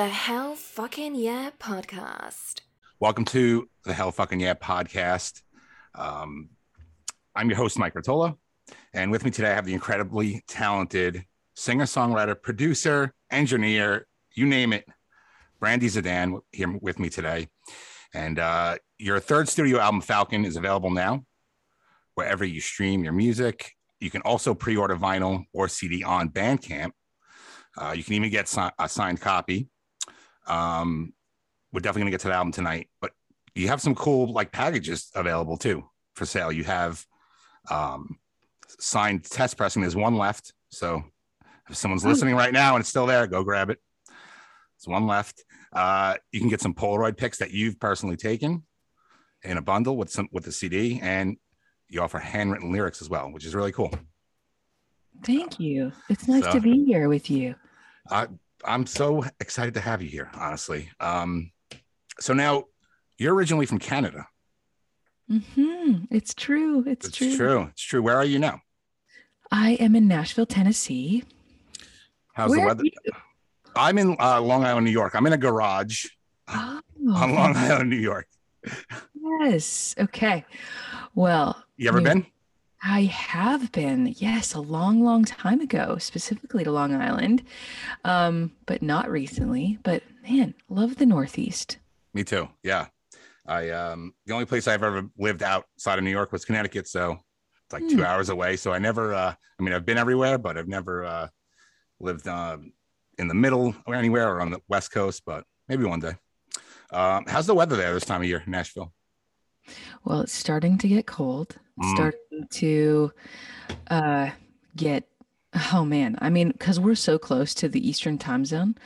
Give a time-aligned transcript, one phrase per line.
[0.00, 2.62] The Hell Fucking Yeah podcast.
[3.00, 5.42] Welcome to the Hell Fucking Yeah podcast.
[5.94, 6.48] Um,
[7.36, 8.34] I'm your host, Mike Rottola.
[8.94, 14.72] And with me today, I have the incredibly talented singer, songwriter, producer, engineer, you name
[14.72, 14.86] it,
[15.58, 17.48] Brandy Zdan here with me today.
[18.14, 21.26] And uh, your third studio album, Falcon, is available now
[22.14, 23.72] wherever you stream your music.
[24.00, 26.92] You can also pre order vinyl or CD on Bandcamp.
[27.76, 29.68] Uh, you can even get a signed copy.
[30.50, 31.12] Um,
[31.72, 33.12] we're definitely going to get to the album tonight, but
[33.54, 36.50] you have some cool like packages available too for sale.
[36.50, 37.04] You have
[37.70, 38.18] um,
[38.78, 39.82] signed test pressing.
[39.82, 40.52] There's one left.
[40.70, 41.04] So
[41.68, 43.78] if someone's listening right now and it's still there, go grab it.
[44.06, 45.44] There's one left.
[45.72, 48.64] Uh, you can get some Polaroid pics that you've personally taken
[49.44, 51.36] in a bundle with some with the CD, and
[51.88, 53.92] you offer handwritten lyrics as well, which is really cool.
[55.24, 55.92] Thank you.
[56.08, 57.54] It's nice So- to be here with you.
[58.10, 58.26] I,
[58.64, 60.90] I'm so excited to have you here, honestly.
[61.00, 61.50] Um,
[62.18, 62.64] so now
[63.18, 64.26] you're originally from Canada.
[65.30, 66.04] Mm-hmm.
[66.10, 66.84] It's true.
[66.86, 67.26] It's, true.
[67.28, 67.46] It's true.
[67.48, 67.62] true.
[67.70, 68.02] It's true.
[68.02, 68.60] Where are you now?
[69.50, 71.24] I am in Nashville, Tennessee.
[72.34, 72.84] How's Where the weather?
[73.76, 75.14] I'm in uh, Long Island, New York.
[75.14, 76.06] I'm in a garage
[76.48, 76.80] Oh,
[77.14, 78.26] on Long Island, New York.
[79.40, 79.94] yes.
[79.98, 80.44] Okay.
[81.14, 82.26] Well, You ever New- been?
[82.82, 87.42] I have been, yes, a long, long time ago, specifically to Long Island,
[88.04, 89.78] um, but not recently.
[89.82, 91.78] But man, love the Northeast.
[92.14, 92.48] Me too.
[92.62, 92.86] Yeah.
[93.46, 97.12] I um the only place I've ever lived outside of New York was Connecticut, so
[97.12, 98.02] it's like two Hmm.
[98.04, 98.56] hours away.
[98.56, 101.28] So I never uh I mean I've been everywhere, but I've never uh
[102.00, 102.72] lived um
[103.18, 106.14] in the middle or anywhere or on the west coast, but maybe one day.
[106.92, 108.92] Um how's the weather there this time of year, in Nashville?
[110.04, 111.56] Well, it's starting to get cold.
[111.78, 111.94] It's Mm.
[111.94, 113.12] starting to
[113.90, 114.30] uh,
[114.76, 115.06] get.
[115.72, 118.76] Oh man, I mean, because we're so close to the Eastern time zone,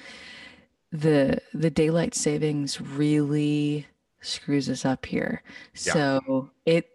[0.90, 3.86] the the daylight savings really
[4.22, 5.42] screws us up here.
[5.84, 5.92] Yeah.
[5.92, 6.88] So it,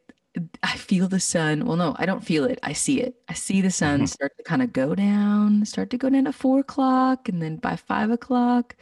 [0.64, 1.66] I feel the sun.
[1.66, 2.58] Well, no, I don't feel it.
[2.64, 3.22] I see it.
[3.28, 4.10] I see the sun Mhm.
[4.10, 7.58] start to kind of go down, start to go down at four o'clock, and then
[7.58, 8.76] by five o'clock,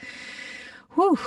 [0.96, 1.20] whew,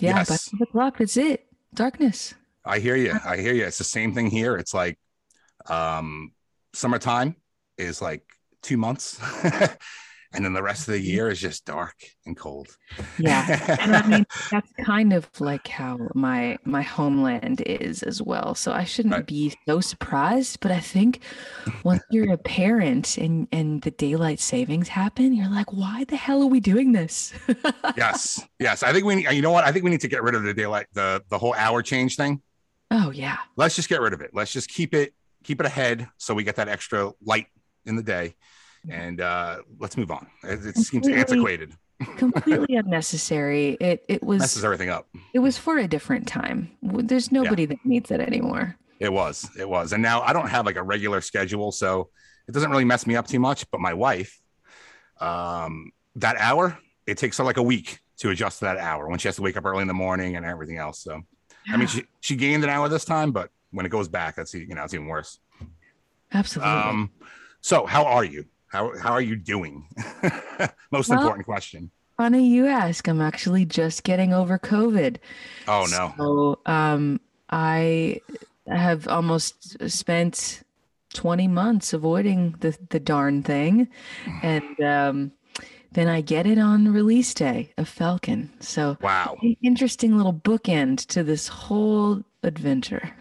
[0.00, 1.46] yeah, by five o'clock, that's it.
[1.74, 2.34] Darkness.
[2.68, 3.14] I hear you.
[3.24, 3.64] I hear you.
[3.64, 4.56] It's the same thing here.
[4.56, 4.98] It's like
[5.68, 6.32] um
[6.74, 7.36] summertime
[7.78, 8.22] is like
[8.62, 9.18] two months.
[10.34, 11.94] and then the rest of the year is just dark
[12.26, 12.68] and cold.
[13.18, 13.78] Yeah.
[13.80, 18.54] and I mean that's kind of like how my my homeland is as well.
[18.54, 19.26] So I shouldn't Right.
[19.26, 21.20] be so surprised, but I think
[21.84, 26.42] once you're a parent and and the daylight savings happen, you're like, why the hell
[26.42, 27.32] are we doing this?
[27.96, 28.40] yes.
[28.58, 28.82] Yes.
[28.82, 29.64] I think we you know what?
[29.64, 32.16] I think we need to get rid of the daylight, the the whole hour change
[32.16, 32.42] thing.
[32.90, 33.38] Oh yeah.
[33.56, 34.30] let's just get rid of it.
[34.32, 37.46] Let's just keep it keep it ahead so we get that extra light
[37.86, 38.34] in the day,
[38.88, 40.26] and uh, let's move on.
[40.42, 41.74] It, it seems antiquated.
[42.16, 43.76] Completely unnecessary.
[43.80, 45.08] It it was Messes everything up.
[45.34, 46.70] it was for a different time.
[46.82, 48.76] There's nobody that needs it anymore.
[49.00, 49.48] It was.
[49.58, 49.92] It was.
[49.92, 52.10] And now I don't have like a regular schedule, so
[52.48, 53.70] it doesn't really mess me up too much.
[53.70, 54.40] But my wife,
[55.20, 59.18] um, that hour, it takes her like a week to adjust to that hour when
[59.18, 61.02] she has to wake up early in the morning and everything else.
[61.02, 61.22] So
[61.70, 64.54] I mean, she she gained an hour this time, but when it goes back, that's
[64.54, 65.38] you know it's even worse.
[66.32, 66.72] Absolutely.
[66.72, 67.10] Um,
[67.60, 68.44] so how are you?
[68.66, 69.86] How how are you doing?
[70.90, 71.90] Most Well- important question.
[72.16, 73.06] Funny you ask.
[73.06, 75.18] I'm actually just getting over COVID.
[75.68, 76.14] Oh no.
[76.16, 78.20] So um, I
[78.66, 80.64] have almost spent
[81.14, 83.88] 20 months avoiding the, the darn thing.
[84.42, 85.32] And um,
[85.92, 88.50] then I get it on release day of Falcon.
[88.60, 89.36] So Wow.
[89.62, 93.10] interesting little bookend to this whole adventure.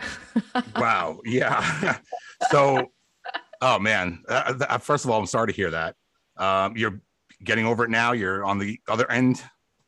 [0.76, 1.20] Wow.
[1.26, 1.98] Yeah.
[2.52, 2.92] so,
[3.62, 4.24] oh man.
[4.30, 5.96] Uh, uh, first of all, I'm sorry to hear that.
[6.38, 7.02] Um, you're
[7.44, 8.12] getting over it now.
[8.12, 9.42] You're on the other end,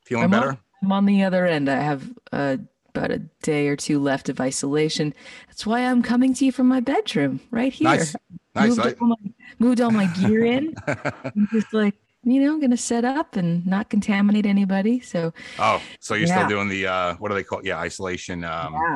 [0.06, 0.58] feeling I'm on- better.
[0.82, 1.70] I'm on the other end.
[1.70, 2.58] I have uh,
[2.96, 5.14] about a day or two left of isolation.
[5.48, 7.90] That's why I'm coming to you from my bedroom right here.
[7.90, 8.16] Nice.
[8.56, 8.78] Nice.
[8.78, 9.16] moved, all my,
[9.60, 10.74] moved all my gear in.
[11.52, 11.94] Just like,
[12.24, 15.00] you know, gonna set up and not contaminate anybody.
[15.00, 16.36] So oh, so you're Yeah.
[16.38, 17.60] still doing the uh, what do they call?
[17.60, 17.66] It?
[17.66, 18.44] Yeah, isolation.
[18.44, 18.96] Um, yeah,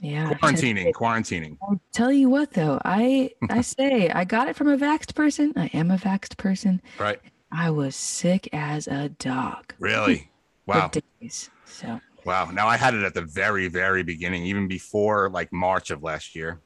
[0.00, 0.34] yeah.
[0.34, 0.92] Quarantining.
[0.92, 1.56] Quarantining.
[1.62, 5.52] I'll tell you what though, I I say I got it from a vaxxed person.
[5.56, 6.82] I am a vaxxed person.
[6.98, 7.20] Right.
[7.52, 10.30] I was sick as a dog Really.
[10.66, 10.90] Wow.
[11.20, 11.50] days.
[11.66, 12.50] So Wow.
[12.50, 16.34] Now I had it at the very, very beginning, even before like March of last
[16.34, 16.60] year.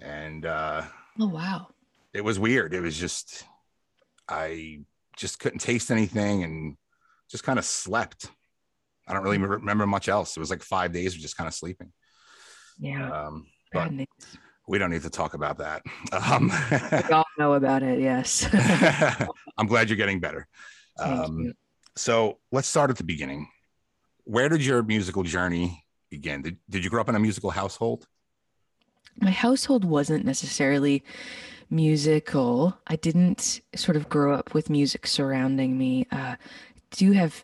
[0.00, 0.82] And uh
[1.20, 1.68] oh wow.
[2.14, 2.72] it was weird.
[2.74, 3.44] It was just
[4.28, 4.80] I
[5.16, 6.76] just couldn't taste anything and
[7.30, 8.30] just kind of slept.
[9.08, 10.36] I don't really remember much else.
[10.36, 11.92] It was like five days of just kind of sleeping.
[12.78, 13.10] Yeah.
[13.10, 13.90] Um, but
[14.68, 15.82] we don't need to talk about that.
[16.12, 16.52] Um,
[16.92, 18.48] We all know about it, yes.
[19.58, 20.46] I'm glad you're getting better.
[20.98, 21.52] Um, you.
[21.96, 23.48] So let's start at the beginning.
[24.24, 26.42] Where did your musical journey begin?
[26.42, 28.06] Did, did you grow up in a musical household?
[29.20, 31.02] My household wasn't necessarily
[31.70, 32.76] musical.
[32.86, 36.06] I didn't sort of grow up with music surrounding me.
[36.10, 36.36] Uh,
[36.90, 37.42] do have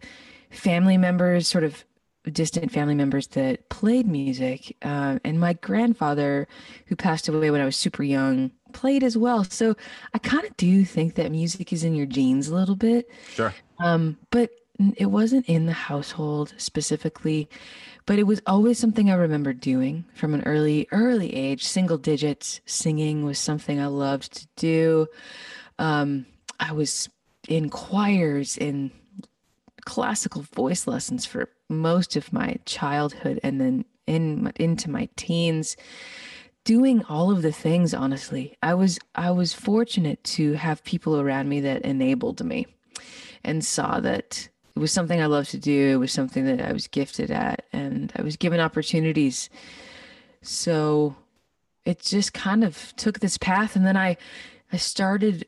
[0.51, 1.85] family members, sort of
[2.31, 4.77] distant family members that played music.
[4.83, 6.47] Uh, and my grandfather,
[6.87, 9.45] who passed away when I was super young, played as well.
[9.45, 9.75] So
[10.15, 13.11] I kind of do think that music is in your genes a little bit.
[13.31, 13.53] Sure.
[13.81, 14.51] Um, but
[14.97, 17.49] it wasn't in the household specifically,
[18.07, 21.65] but it was always something I remember doing from an early, early age.
[21.65, 25.07] Single digits singing was something I loved to do.
[25.79, 26.27] Um,
[26.59, 27.09] I was
[27.49, 28.91] in choirs, in
[29.85, 35.77] classical voice lessons for most of my childhood and then in into my teens
[36.65, 41.49] doing all of the things honestly i was i was fortunate to have people around
[41.49, 42.67] me that enabled me
[43.43, 45.91] and saw that it was something i loved to do.
[45.91, 49.51] It was something that i was gifted at and i was given opportunities.
[50.43, 51.17] So
[51.85, 54.17] it just kind of took this path and then i
[54.73, 55.47] i started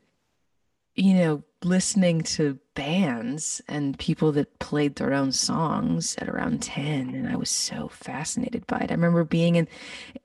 [0.95, 7.15] you know listening to bands and people that played their own songs at around 10
[7.15, 8.91] and I was so fascinated by it.
[8.91, 9.67] I remember being in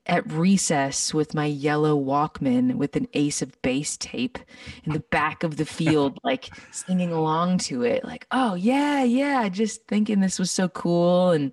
[0.05, 4.37] at recess with my yellow Walkman with an Ace of Base tape
[4.83, 9.47] in the back of the field like singing along to it like, "Oh, yeah, yeah,
[9.49, 11.51] just thinking this was so cool and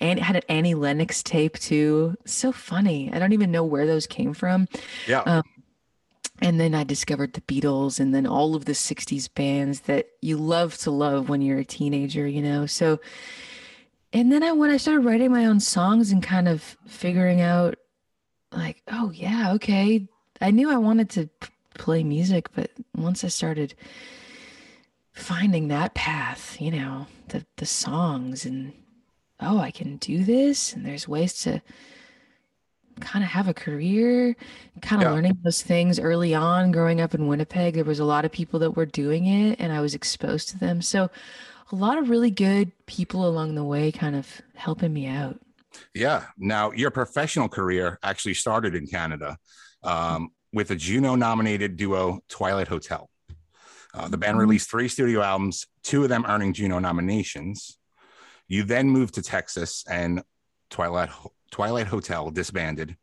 [0.00, 2.16] and it had an Annie Lennox tape too.
[2.24, 3.10] So funny.
[3.12, 4.68] I don't even know where those came from.
[5.06, 5.20] Yeah.
[5.20, 5.42] Um,
[6.40, 10.36] and then I discovered the Beatles and then all of the 60s bands that you
[10.36, 12.66] love to love when you're a teenager, you know.
[12.66, 13.00] So
[14.12, 17.76] and then I when I started writing my own songs and kind of figuring out
[18.52, 20.08] like, oh yeah, okay.
[20.40, 23.74] I knew I wanted to p- play music, but once I started
[25.12, 28.72] finding that path, you know, the the songs and
[29.40, 31.62] oh, I can do this and there's ways to
[33.00, 34.36] kind of have a career,
[34.80, 35.14] kind of yeah.
[35.14, 36.72] learning those things early on.
[36.72, 39.72] Growing up in Winnipeg, there was a lot of people that were doing it, and
[39.72, 40.82] I was exposed to them.
[40.82, 41.10] So,
[41.72, 45.40] a lot of really good people along the way, kind of helping me out.
[45.94, 46.24] Yeah.
[46.38, 49.36] Now, your professional career actually started in Canada
[49.82, 53.10] um, with a Juno nominated duo Twilight Hotel.
[53.92, 54.40] Uh, the band mm-hmm.
[54.40, 57.78] released three studio albums, two of them earning Juno nominations.
[58.46, 60.22] You then moved to Texas and
[60.70, 61.10] Twilight
[61.56, 62.98] Twilight Hotel disbanded.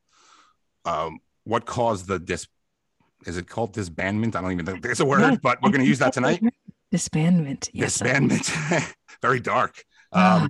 [0.86, 2.48] Um, what caused the dis?
[3.26, 4.36] Is it called disbandment?
[4.36, 6.40] I don't even think there's a word, but we're going to use that tonight.
[6.94, 7.72] Disbandment.
[7.74, 8.94] Yes, disbandment.
[9.24, 9.84] Very dark.
[10.12, 10.48] Um, uh,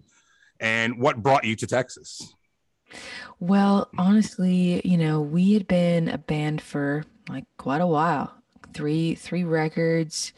[0.60, 2.36] and what brought you to Texas?
[3.40, 8.34] Well, honestly, you know, we had been a band for like quite a while.
[8.74, 10.34] Three three records,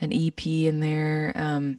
[0.00, 1.30] an EP in there.
[1.36, 1.78] Um,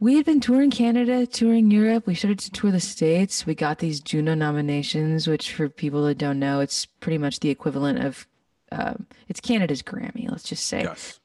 [0.00, 2.06] we had been touring Canada, touring Europe.
[2.06, 3.46] We started to tour the States.
[3.46, 7.50] We got these Juno nominations, which for people that don't know, it's pretty much the
[7.50, 8.26] equivalent of
[8.70, 8.94] uh,
[9.28, 10.82] it's Canada's Grammy, let's just say.
[10.82, 11.18] Yes.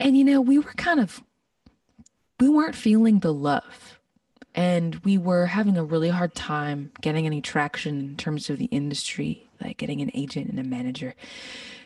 [0.00, 1.22] And you know, we were kind of
[2.40, 3.98] we weren't feeling the love.
[4.54, 8.64] And we were having a really hard time getting any traction in terms of the
[8.66, 11.14] industry, like getting an agent and a manager.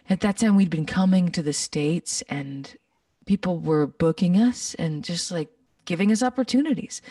[0.09, 2.77] At that time we'd been coming to the States and
[3.27, 5.49] people were booking us and just like
[5.85, 7.03] giving us opportunities.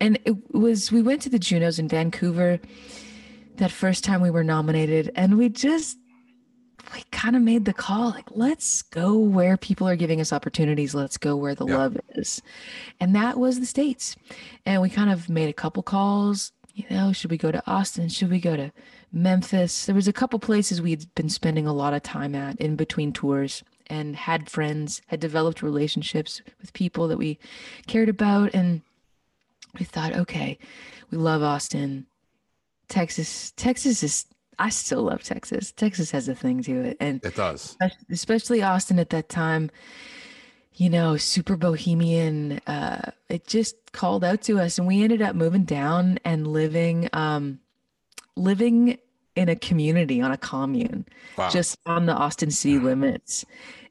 [0.00, 2.60] And it was, we went to the Junos in Vancouver
[3.56, 5.98] that first time we were nominated, and we just,
[6.94, 10.94] we kind of made the call like, let's go where people are giving us opportunities.
[10.94, 11.76] Let's go where the yeah.
[11.76, 12.42] love is.
[12.98, 14.16] And that was the States.
[14.66, 16.52] And we kind of made a couple calls.
[16.74, 18.08] You know, should we go to Austin?
[18.08, 18.72] Should we go to
[19.12, 19.86] Memphis?
[19.86, 23.12] There was a couple places we'd been spending a lot of time at in between
[23.12, 27.38] tours and had friends, had developed relationships with people that we
[27.86, 28.54] cared about.
[28.54, 28.82] And
[29.78, 30.58] we thought, okay,
[31.10, 32.06] we love Austin.
[32.88, 34.26] Texas, Texas is,
[34.58, 35.72] I still love Texas.
[35.72, 36.96] Texas has a thing to it.
[37.00, 37.76] And it does.
[38.10, 39.70] Especially Austin at that time,
[40.74, 42.60] you know, super bohemian.
[42.66, 44.78] Uh, it just called out to us.
[44.78, 47.60] And we ended up moving down and living, um,
[48.36, 48.98] living
[49.34, 51.48] in a community on a commune wow.
[51.48, 52.86] just on the Austin city mm-hmm.
[52.86, 53.44] limits.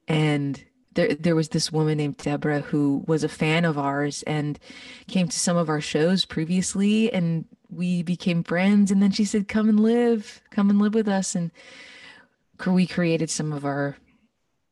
[0.08, 4.60] And there there was this woman named Deborah who was a fan of ours and
[5.08, 9.48] came to some of our shows previously and we became friends and then she said
[9.48, 11.52] come and live come and live with us and
[12.68, 13.98] we created some of our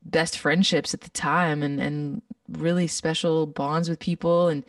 [0.02, 4.64] best friendships at the time and and really special bonds with people and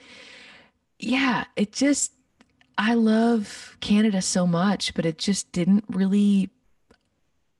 [0.99, 2.13] yeah it just
[2.77, 6.49] I love Canada so much, but it just didn't really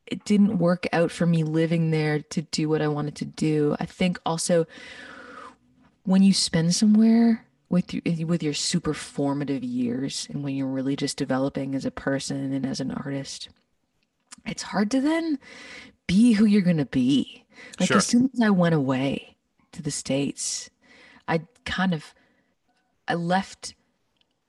[0.07, 3.77] it didn't work out for me living there to do what I wanted to do.
[3.79, 4.67] I think also
[6.03, 10.67] when you spend somewhere with you eh, with your super formative years and when you're
[10.67, 13.47] really just developing as a person and as an artist,
[14.45, 15.39] it's hard to then
[16.07, 17.45] be who you're gonna be.
[17.79, 17.97] Like Sure.
[17.97, 19.37] as soon as I went away
[19.71, 20.69] to the States,
[21.27, 22.13] I kind of
[23.07, 23.75] I left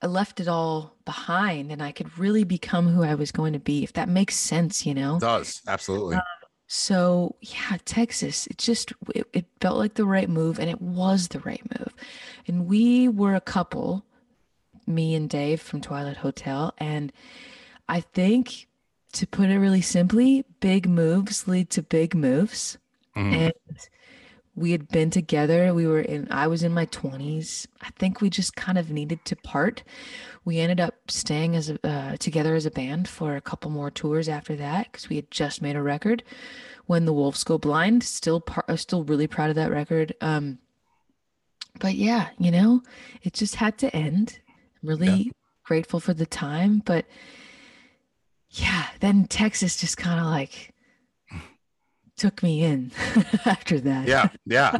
[0.02, 3.60] I left it all behind and I could really become who I was going to
[3.60, 5.16] be, if that makes sense, you know?
[5.16, 6.18] It does absolutely.
[6.66, 11.28] So yeah, Texas, it just it, it felt like the right move and it was
[11.28, 11.94] the right move.
[12.48, 14.04] And we were a couple,
[14.86, 17.12] me and Dave from Twilight Hotel, and
[17.88, 18.66] I think
[19.12, 22.78] to put it really simply, big moves lead to big moves.
[23.14, 23.32] Mhm.
[23.34, 23.52] And
[24.54, 25.72] we had been together.
[25.72, 27.66] We were in I was in my 20s.
[27.80, 29.82] I think we just kind of needed to part.
[30.44, 33.90] We ended up staying as a, uh, together as a band for a couple more
[33.90, 36.22] tours after that because we had just made a record.
[36.86, 40.14] When the Wolves Go Blind, still par- uh, still really proud of that record.
[40.20, 40.58] Um,
[41.80, 42.82] but yeah, you know,
[43.22, 44.40] it just had to end.
[44.82, 45.32] I'm really
[45.64, 47.06] grateful for the time, but
[48.50, 50.71] yeah, then Texas just kind of like
[52.22, 52.92] took me in
[53.44, 54.06] after that.
[54.06, 54.78] Yeah, yeah.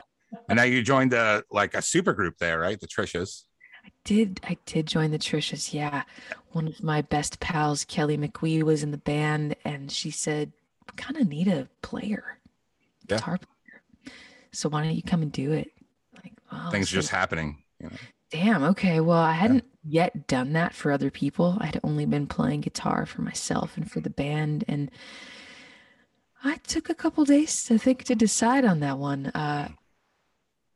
[0.49, 2.79] and now you joined a like a super group there, right?
[2.81, 3.43] The Trishas.
[3.85, 6.05] I did I did join the Trishas, yeah.
[6.53, 10.53] One of my best pals, Kelley Mickwee, was in the band and she said,
[10.97, 12.39] kind of need a player,
[13.09, 13.17] Yeah.
[13.17, 14.15] guitar player.
[14.53, 15.73] So why don't you come and do it?
[16.15, 17.63] Like, well, Things so- just happening.
[17.81, 17.97] You know?
[18.31, 19.01] damn, okay.
[19.01, 21.57] Well, I hadn't yet done that for other people.
[21.61, 24.65] I had only been playing guitar for myself and for the band.
[24.69, 24.91] And
[26.45, 29.27] I took a couple days to think to decide on that one.
[29.27, 29.69] Uh,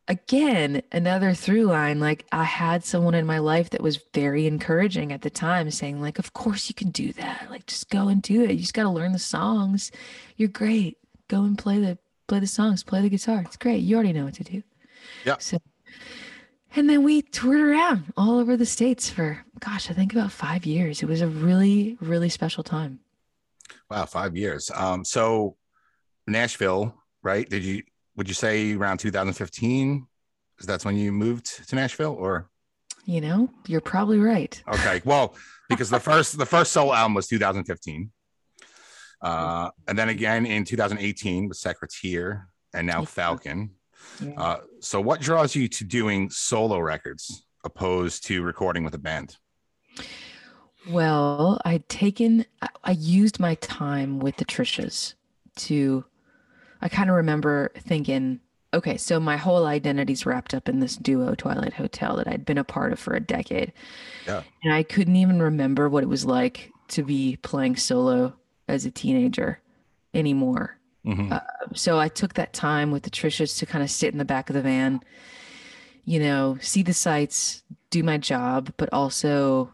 [0.09, 2.01] again, another through line.
[2.01, 6.01] Like I had someone in my life that was very encouraging at the time, saying,
[6.01, 7.49] like, of course you can do that.
[7.51, 8.53] Like just go and do it.
[8.53, 9.91] You just gotta learn the songs.
[10.37, 10.99] You're great.
[11.29, 13.43] Go and play the play the songs, play the guitar.
[13.45, 13.83] It's great.
[13.83, 14.63] You already know what to do.
[15.25, 15.37] Yeah.
[15.39, 15.59] So
[16.75, 20.67] and then we toured around all over the states for gosh, I think about five
[20.67, 21.03] years.
[21.03, 23.01] It was a really, really special time.
[23.91, 24.71] Wow, five years.
[24.75, 25.57] Um, so
[26.27, 27.49] Nashville, right?
[27.49, 27.83] Did you
[28.17, 30.07] would you say around 2015?
[30.57, 32.49] Because that's when you moved to Nashville, or
[33.05, 34.61] You know, you're probably right.
[34.73, 35.35] okay, well,
[35.69, 38.11] because the first the first solo album was 2015,
[39.23, 43.05] uh, and then again in 2018 with Secretaire, and now.
[43.05, 43.71] Falcon.
[44.23, 44.33] Yeah.
[44.37, 49.37] Uh, so what draws you to doing solo records opposed to recording with a band?
[50.89, 55.15] Well, I'd taken, I- I used my time with the Trishas
[55.57, 56.05] to,
[56.81, 58.41] I kind of remember thinking,
[58.75, 62.59] okay, so my whole identity's wrapped up in this duo, Twilight Hotel, that I'd been
[62.59, 63.73] a part of for a decade.
[64.27, 64.43] Yeah.
[64.63, 68.35] And I couldn't even remember what it was like to be playing solo
[68.69, 69.61] as a teenager
[70.15, 70.79] anymore.
[71.05, 71.41] Mhm.
[71.75, 74.51] So I took that time with the Trishas to kind of sit in the back
[74.51, 75.01] of the van,
[76.05, 79.73] you know, see the sights, do my job, but also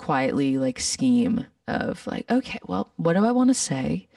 [0.00, 4.08] quietly like scheme of like, okay, well, what do I want to say?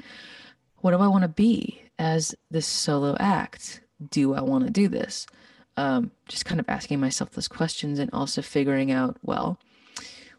[0.77, 3.81] What do I want to be as this solo act?
[4.09, 5.27] Do I want to do this?
[5.75, 9.59] Um, just kind of asking myself those questions and also figuring out, well,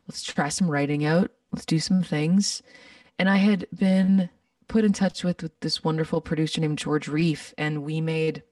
[0.09, 2.63] let's try some writing out, let's do some things.
[3.19, 4.31] And I had been
[4.67, 8.43] put in touch with, with this wonderful producer named George Reiff, and we made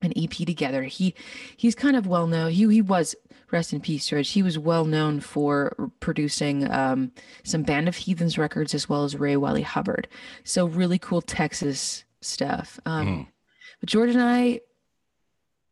[0.00, 0.84] an EP together.
[0.84, 1.14] He
[1.56, 2.52] he's kind of well known.
[2.52, 3.14] He he was
[3.54, 4.28] rest in peace, George.
[4.30, 7.12] He was well known for producing um,
[7.44, 10.06] some Band of Heathens records as well as Ray Wylie Hubbard.
[10.44, 12.78] So really cool Texas stuff.
[12.84, 13.26] Um, Mhm.
[13.80, 14.60] But George and I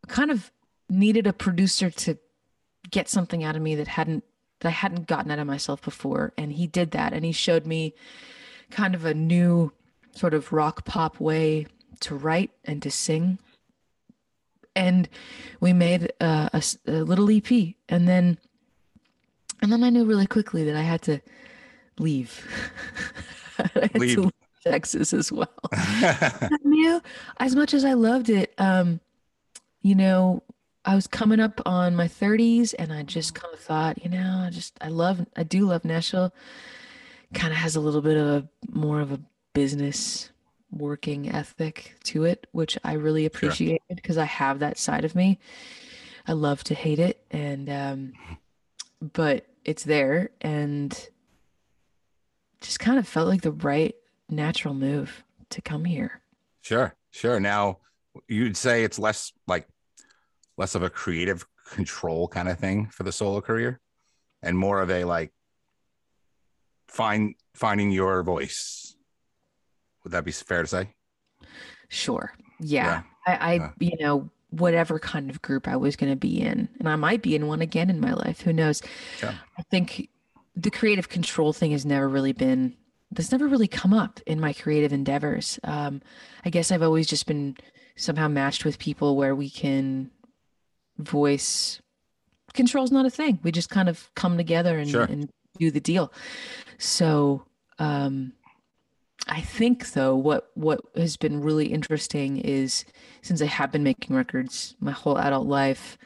[0.09, 0.51] kind of
[0.89, 2.19] needed a producer to
[2.91, 4.25] get something out of me that hadn't
[4.61, 7.13] that I hadn't gotten out of myself before, and he did that.
[7.13, 7.95] And he showed me
[8.71, 9.73] kind of a new
[10.15, 11.67] sort of rock pop way
[12.01, 13.39] to write and to sing
[14.75, 15.09] and
[15.61, 18.39] we made uh, a, a little EP, and then
[19.63, 21.21] and then I knew really quickly that I had to
[21.99, 22.47] leave.
[23.59, 24.17] I had Leave.
[24.17, 24.33] to leave
[24.65, 25.49] Texas as well.
[25.73, 27.01] I knew
[27.39, 28.53] as much as I loved it.
[28.59, 29.01] Um,
[29.83, 30.43] you know,
[30.85, 34.45] I was coming up on my 30s, and I just kind of thought, you know,
[34.47, 36.35] I just I love I do love Nashville.
[37.35, 39.21] Kind of has a little bit of a more of a
[39.55, 40.32] business
[40.73, 45.39] working ethic to it, which I really appreciated because I have that side of me.
[46.27, 48.13] I love to hate it, and um,
[49.01, 51.09] but it's there, and
[52.61, 53.95] just kind of felt like the right
[54.29, 56.21] natural move to come here.
[56.63, 57.41] Sure, sure.
[57.41, 57.79] Now
[58.29, 59.69] you'd say it's less like
[60.57, 63.81] less of a creative control kind of thing for the solo career
[64.43, 65.33] and more of a like
[66.89, 68.92] find finding your voice.
[70.05, 70.89] Would that be fair to say?
[71.89, 72.33] Sure.
[72.61, 73.03] Yeah.
[73.27, 73.71] I, I Yeah.
[73.81, 76.69] you know, whatever kind of group I was going to be in.
[76.79, 78.43] And I might be in one again in my life.
[78.43, 78.83] Who knows?
[79.19, 79.35] Sure.
[79.59, 80.09] I think
[80.55, 82.77] the creative control thing has never really been,
[83.11, 85.59] that's never really come up in my creative endeavors.
[85.65, 86.03] Um,
[86.45, 87.57] I guess I've always just been
[87.97, 90.11] somehow matched with people where we can
[90.99, 91.81] voice
[92.53, 93.39] control's not a thing.
[93.43, 95.05] We just kind of come together and, Sure.
[95.05, 96.13] and do the deal.
[96.77, 97.47] So,
[97.79, 98.35] um,
[99.29, 102.85] I think though what what has been really interesting is
[103.23, 105.97] since I have been making records my whole adult life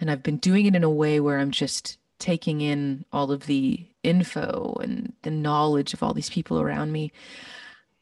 [0.00, 3.46] and I've been doing it in a way where I'm just taking in all of
[3.46, 7.12] the info and the knowledge of all these people around me.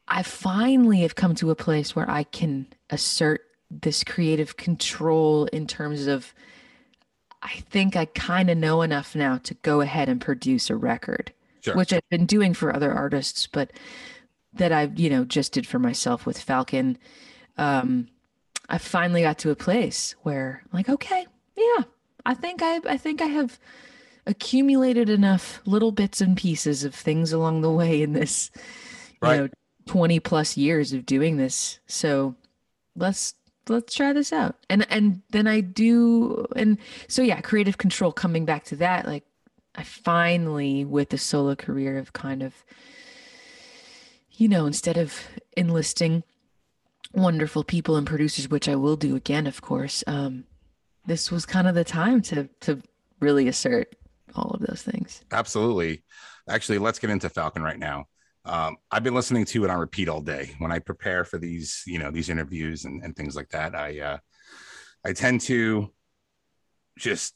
[0.07, 5.67] I finally have come to a place where I can assert this creative control in
[5.67, 6.33] terms of
[7.41, 11.33] I think I kind of know enough now to go ahead and produce a record
[11.61, 11.75] Sure.
[11.75, 13.71] which I've been doing for other artists, but
[14.55, 16.97] that I've, you know, just did for myself with Falcon.
[17.57, 18.07] Um,
[18.69, 21.83] I finally got to a place where I'm like, okay, yeah,
[22.25, 23.59] I think I, I think I have
[24.25, 28.49] accumulated enough little bits and pieces of things along the way in this,
[29.21, 29.35] Right.
[29.35, 29.49] you know,
[29.85, 31.79] 20 plus years of doing this.
[31.85, 32.35] So
[32.95, 33.35] let's
[33.67, 34.55] let's try this out.
[34.69, 39.23] And and then I do and so yeah, creative control coming back to that like
[39.75, 42.53] I finally with the solo career of kind of
[44.37, 45.13] you know, instead of
[45.57, 46.23] enlisting
[47.13, 50.45] wonderful people and producers which I will do again of course, um
[51.05, 52.81] this was kind of the time to to
[53.19, 53.95] really assert
[54.35, 55.23] all of those things.
[55.31, 56.03] Absolutely.
[56.49, 58.05] Actually, let's get into Falcon right now.
[58.43, 61.81] Um, I've been listening to it on repeat all day when I prepare for these,
[61.87, 63.73] you know, these interviews and, and things like that.
[63.75, 64.17] I uh,
[65.05, 65.89] I tend to
[66.97, 67.33] just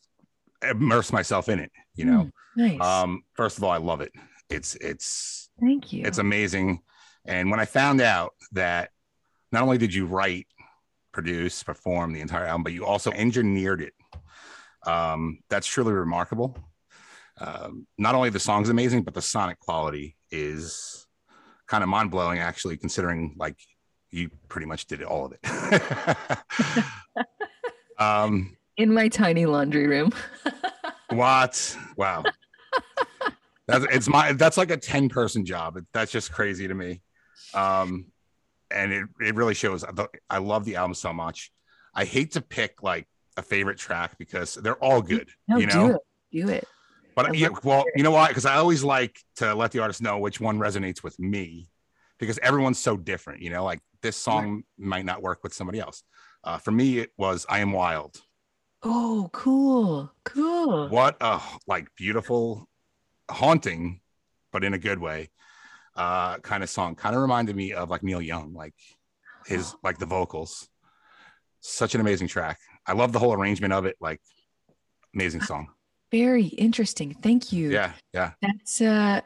[0.67, 1.71] immerse myself in it.
[1.95, 2.79] You know, Nice.
[2.81, 4.11] um, first of all, I love it.
[4.49, 6.03] It's it's Thank you.
[6.05, 6.81] it's amazing.
[7.29, 8.89] And when I found out that
[9.51, 10.47] not only did you write,
[11.11, 13.93] produce, perform the entire album, but you also engineered it,
[14.87, 16.57] um, that's truly remarkable.
[17.39, 21.05] Um, not only the song's amazing, but the sonic quality is
[21.67, 23.57] kind of mind blowing, actually, considering like
[24.09, 26.85] you pretty much did all of it.
[27.99, 30.11] um, in my tiny laundry room.
[31.09, 31.77] what?
[31.95, 32.23] Wow.
[33.67, 35.77] That's it's my that's like a 10 person job.
[35.93, 37.01] That's just crazy to me.
[37.53, 38.07] Um
[38.71, 39.83] and it it really shows
[40.29, 41.51] I love the album so much.
[41.93, 43.07] I hate to pick like
[43.37, 45.87] a favorite track because they're all good, No, you know.
[45.87, 46.01] do it.
[46.47, 46.67] Do it.
[47.15, 48.27] But yeah, well, you know why?
[48.29, 51.67] Because I always like to let the artist know which one resonates with me
[52.17, 56.03] because everyone's so different, you know, like this song might not work with somebody else.
[56.43, 58.21] Uh, for me, it was I Am Wild.
[58.83, 60.11] Oh, cool.
[60.23, 60.87] Cool.
[60.89, 62.69] what a like beautiful
[63.29, 63.99] haunting
[64.51, 65.29] but in a good way
[65.95, 68.73] uh kind of song kind of reminded me of like neil young like
[69.45, 70.67] his like the vocals
[71.61, 74.21] such an amazing track i love the whole arrangement of it like
[75.15, 75.67] amazing song
[76.11, 77.13] Very interesting.
[77.13, 77.69] Thank you.
[77.69, 79.21] yeah yeah That's uh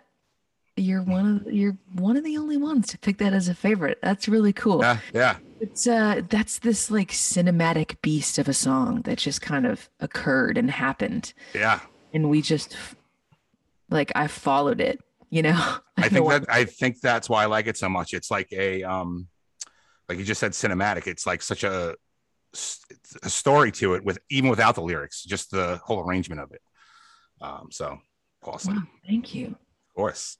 [0.75, 3.99] you're one of you're one of the only ones to pick that as a favorite.
[4.01, 4.81] That's really cool.
[4.81, 9.65] yeah yeah It's uh that's this like cinematic beast of a song that just kind
[9.65, 11.33] of occurred and happened.
[11.53, 11.79] yeah
[12.13, 12.75] And we just
[13.89, 14.99] like I followed it,
[15.33, 15.75] you know.
[15.97, 18.83] i think that i think that's why i like it so much it's like a
[18.83, 19.27] um
[20.07, 21.95] like you just said cinematic it's like such a
[23.23, 26.61] a story to it with even without the lyrics just the whole arrangement of it
[27.41, 27.97] um so
[28.43, 29.47] awesome Wow, thank you.
[29.47, 30.37] Of course.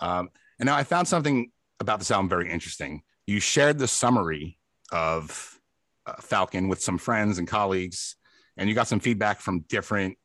[0.00, 3.02] Um, and now I found something about this album very interesting.
[3.26, 4.58] You shared the summary
[4.92, 5.58] of
[6.06, 8.16] uh, Falcon with some friends and colleagues,
[8.56, 10.18] and you got some feedback from different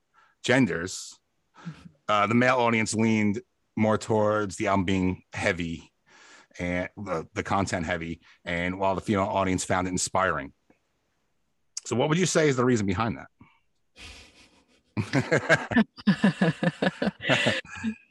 [0.43, 1.17] genders.
[2.07, 3.41] Uh, the male audience leaned
[3.75, 5.91] more towards the album being heavy
[6.59, 10.51] and the, the content heavy, and while the female audience found it inspiring.
[11.85, 13.27] So, what would you say is the reason behind that?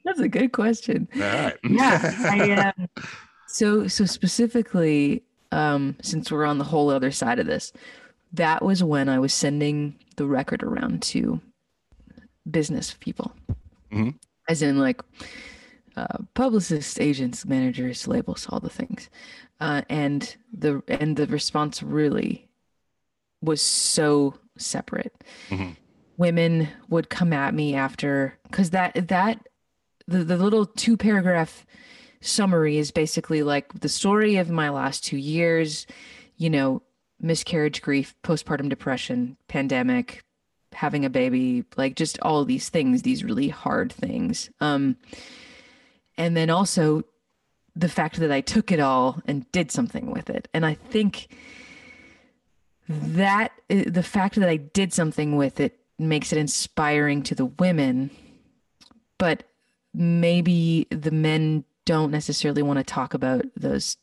[0.04, 1.06] That's a good question.
[1.14, 1.56] All right.
[1.62, 2.88] yeah I, um,
[3.46, 7.72] so so specifically um since we're on the whole other side of this
[8.34, 11.40] that was when i was sending the record around to
[12.50, 13.32] business people
[13.90, 14.16] Mhm.
[14.48, 15.00] As in like
[15.96, 19.10] uh, publicists agents managers labels all the things
[19.60, 22.48] uh, and the and the response really
[23.42, 25.76] was so separate Mhm.
[26.16, 29.46] women would come at me after because that that
[30.06, 31.66] the, the little two paragraph
[32.20, 35.86] summary is basically like the story of my last two years
[36.36, 36.82] you know
[37.20, 40.22] miscarriage grief postpartum depression pandemic
[40.72, 44.96] having a baby like just all these things these really hard things um
[46.16, 47.02] and then also
[47.74, 51.28] the fact that i took it all and did something with it and i think
[52.88, 58.10] that the fact that I did something with it makes it inspiring to the women,
[59.18, 59.44] but
[59.92, 63.98] maybe the men don't necessarily want to talk about those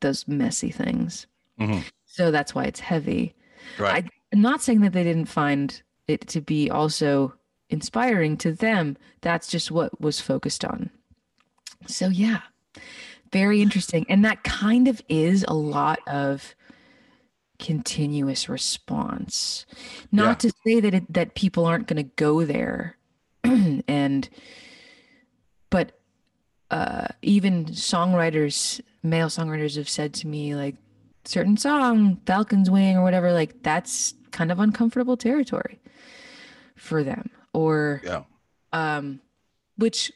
[0.00, 1.26] those messy things.
[1.58, 1.84] Mhm.
[2.06, 3.34] So that's why it's heavy.
[3.78, 4.08] Right.
[4.32, 7.34] I'm not saying that they didn't find it to be also
[7.68, 8.96] inspiring to them.
[9.20, 10.90] That's just what was focused on.
[11.86, 12.40] So yeah,
[13.32, 14.04] very interesting.
[14.08, 16.54] And that kind of is a lot of
[17.58, 19.66] continuous response.
[20.10, 22.96] Not to say that it, that people aren't going to go there
[23.44, 24.28] and
[25.70, 25.92] but
[26.70, 30.76] uh even songwriters male songwriters have said to me like
[31.24, 35.80] certain song falcon's wing or whatever like that's kind of uncomfortable territory
[36.80, 38.22] for them or yeah.
[38.72, 39.20] um
[39.76, 40.12] which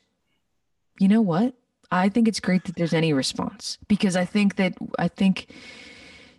[0.98, 1.55] you know what
[1.90, 5.53] i think it's great that there's any response because i think that i think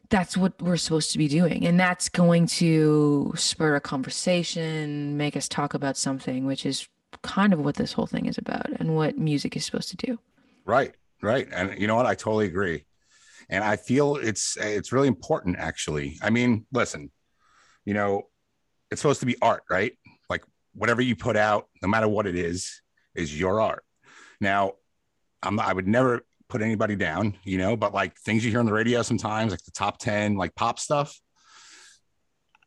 [0.09, 5.35] that's what we're supposed to be doing and that's going to spur a conversation make
[5.35, 6.87] us talk about something which is
[7.21, 10.19] kind of what this whole thing is about and what music is supposed to do
[10.65, 11.47] Right, right.
[11.51, 12.07] And you know what?
[12.07, 12.85] I totally agree.
[13.49, 16.17] And I feel it's it's really important actually.
[16.21, 17.11] I mean, listen,
[17.85, 18.23] you know,
[18.89, 19.93] it's supposed to be art, right?
[20.75, 22.81] Whatever you put out, no matter what it is,
[23.15, 23.83] is your art.
[24.41, 24.73] Now,
[25.41, 28.65] I'm I would never put anybody down, you know, but like things you hear on
[28.65, 31.19] the radio sometimes, like the top 10, like pop stuff,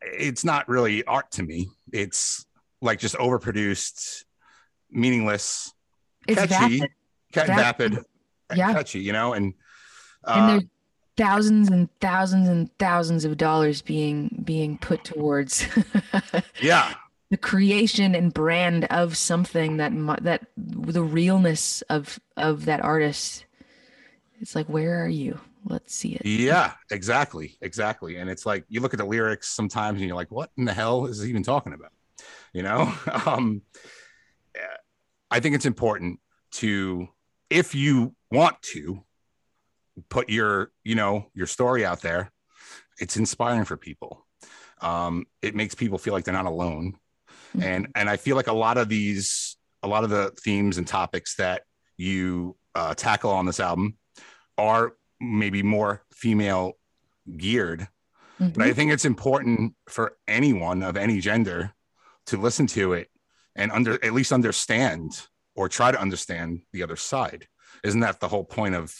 [0.02, 1.68] it's not really art to me.
[1.92, 2.44] It's
[2.80, 4.24] like just overproduced,
[4.90, 5.72] meaningless,
[6.26, 6.90] it's catchy, vapid.
[7.34, 7.92] ca- Vapid.
[7.94, 8.04] vapid,
[8.56, 8.72] Yeah.
[8.72, 9.54] catchy, you know, and
[10.26, 10.64] and uh, there's
[11.16, 15.66] thousands and thousands and thousands of dollars being being put towards
[16.62, 16.94] yeah,
[17.30, 23.44] the creation and brand of something that that the realness of of that artist
[24.40, 28.16] it's like where are you let's see it yeah, exactly, exactly.
[28.16, 30.72] And it's like you look at the lyrics sometimes, and you're like, what in the
[30.72, 31.92] hell is he even talking about?
[32.52, 32.94] You know,
[33.26, 33.62] um,
[35.30, 36.20] I think it's important
[36.52, 37.08] to,
[37.50, 39.04] if you want to,
[40.08, 42.30] put your, you know, your story out there.
[43.00, 44.26] It's inspiring for people.
[44.80, 46.94] Um, it makes people feel like they're not alone.
[47.60, 50.86] And and I feel like a lot of these, a lot of the themes and
[50.86, 51.62] topics that
[51.96, 53.96] you uh, tackle on this album
[54.56, 56.72] are maybe more female
[57.36, 57.88] geared,
[58.38, 61.72] but I think it's important for anyone of any gender
[62.26, 63.08] to listen to it
[63.56, 67.48] and under at least understand or try to understand the other side.
[67.82, 68.94] Isn't that the whole point of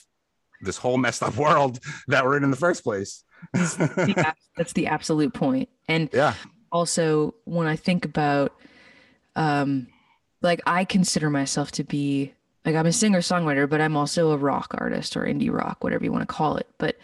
[0.60, 3.22] this whole messed up world that we're in in the first place?
[3.52, 5.68] The that's the absolute point.
[5.86, 6.34] And yeah,
[6.72, 8.52] also when i think about
[9.36, 9.86] um
[10.42, 12.32] like i consider myself to be
[12.64, 16.04] like i'm a singer songwriter but i'm also a rock artist or indie rock whatever
[16.04, 16.66] you want to call it.
[16.78, 16.96] But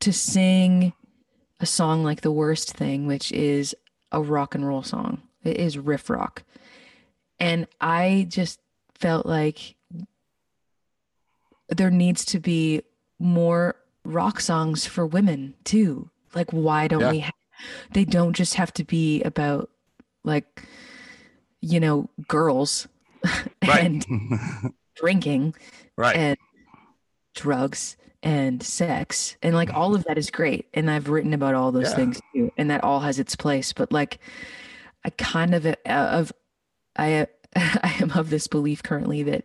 [0.00, 0.92] to sing
[1.60, 3.74] a song like the worst thing which is
[4.10, 6.42] a rock and roll song it is riff rock.
[7.38, 8.60] And i just
[8.94, 9.74] felt like
[11.68, 12.82] there needs to be
[13.18, 16.10] more rock songs for women too.
[16.34, 17.10] Like why don't Yeah.
[17.10, 17.32] we have
[17.92, 19.70] they don't just have to be about
[20.24, 20.62] like
[21.60, 22.88] you know girls
[23.62, 24.04] and
[24.96, 25.54] drinking
[25.96, 26.36] right, and
[27.34, 29.36] drugs and sex.
[29.42, 30.66] And like all of that is great.
[30.74, 31.96] And i've written about all those Yeah.
[31.96, 33.72] things too and that all has its place.
[33.72, 34.18] But like
[35.04, 36.32] i kind of uh, of
[36.96, 39.44] i i am of this belief currently that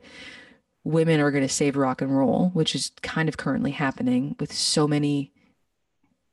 [0.83, 4.53] women are going to save rock and roll which is kind of currently happening with
[4.53, 5.33] so many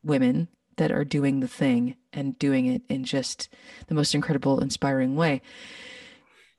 [0.05, 3.49] women that are doing the thing and doing it in just
[3.89, 5.41] the most incredible inspiring way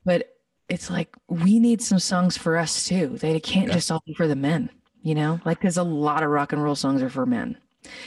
[0.04, 0.36] but
[0.68, 3.74] it's like we need some songs for us too they can't Yeah.
[3.74, 4.70] just all be for the men
[5.02, 7.56] you know like there's a lot of rock and roll songs are for men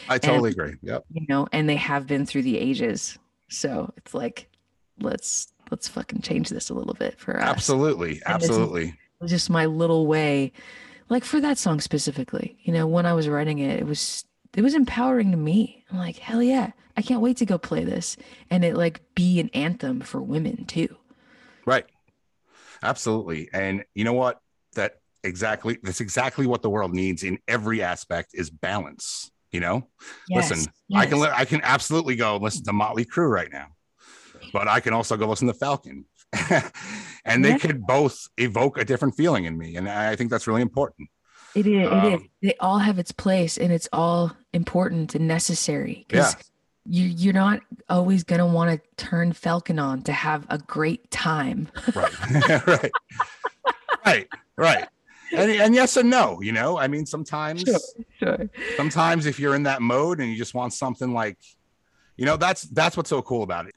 [0.09, 0.75] I totally agree.
[0.81, 1.05] Yep.
[1.11, 3.17] you know and they have been through the ages
[3.49, 4.49] so it's like
[4.99, 8.21] let's let's fucking change this a little bit for us Absolutely.
[8.25, 8.95] Absolutely.
[9.25, 10.51] just my little way
[11.09, 14.61] like for that song specifically you know when i was writing it it was it
[14.61, 18.17] was empowering to me i'm like hell yeah i can't wait to go play this
[18.49, 20.95] and it like be an anthem for women too
[21.65, 21.85] Right.
[22.81, 23.49] Absolutely.
[23.53, 24.39] And you know what?
[24.75, 29.29] That exactly that's exactly what the world needs in every aspect is balance.
[29.51, 29.87] You know,
[30.31, 31.33] listen, I can yes.
[31.35, 33.67] I can absolutely go listen to Motley Crue right now,
[34.53, 36.05] but I can also go listen to Falcon.
[37.25, 37.57] and they Yeah.
[37.57, 39.75] could both evoke a different feeling in me.
[39.75, 41.09] And I think that's really important.
[41.55, 41.87] It is.
[41.91, 42.13] it is.
[42.15, 46.05] Um, They all have its place, and it's all important and necessary.
[46.11, 46.31] Yeah.
[46.85, 51.69] you you're not always gonna want to turn Falcon on to have a great time.
[51.95, 52.67] Right.
[52.67, 52.91] right.
[54.05, 54.27] Right.
[54.57, 54.87] Right.
[55.35, 56.77] and, and yes and no, you know.
[56.77, 57.79] I mean, sometimes Sure.
[58.19, 58.49] Sure.
[58.77, 61.37] sometimes if you're in that mode and you just want something like
[62.17, 63.75] you know that's that's what's so cool about it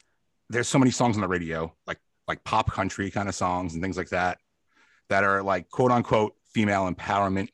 [0.50, 3.82] there's so many songs on the radio like like pop country kind of songs and
[3.82, 4.38] things like that
[5.08, 7.48] that are like quote unquote female empowerment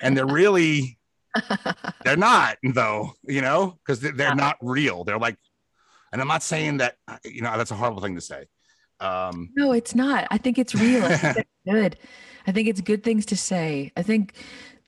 [0.00, 0.98] and they're really
[2.04, 5.36] they're not though you know because they're, they're not real they're like
[6.12, 8.44] and i'm not saying that you know that's a horrible thing to say
[9.00, 10.26] um No, it's not.
[10.30, 11.02] I think it's real.
[11.02, 11.98] I think that's good.
[12.46, 13.92] I think it's good things to say.
[13.96, 14.34] I think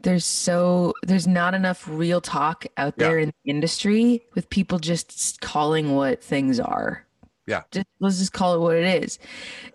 [0.00, 3.08] there's so there's not enough real talk out Yeah.
[3.08, 7.06] there in the industry with people just calling what things are.
[7.46, 7.62] Yeah.
[7.70, 9.18] Just let's just call it what it is.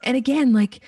[0.04, 0.82] And again, like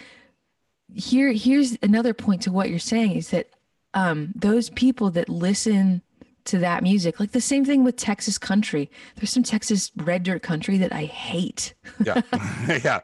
[0.93, 3.47] here here's another point to what you're saying is that
[3.93, 6.01] um those people that listen
[6.45, 8.89] to that music, like the same thing with Texas country.
[9.15, 11.73] There's some Texas red dirt country that I hate.
[12.03, 12.21] yeah
[12.83, 13.01] yeah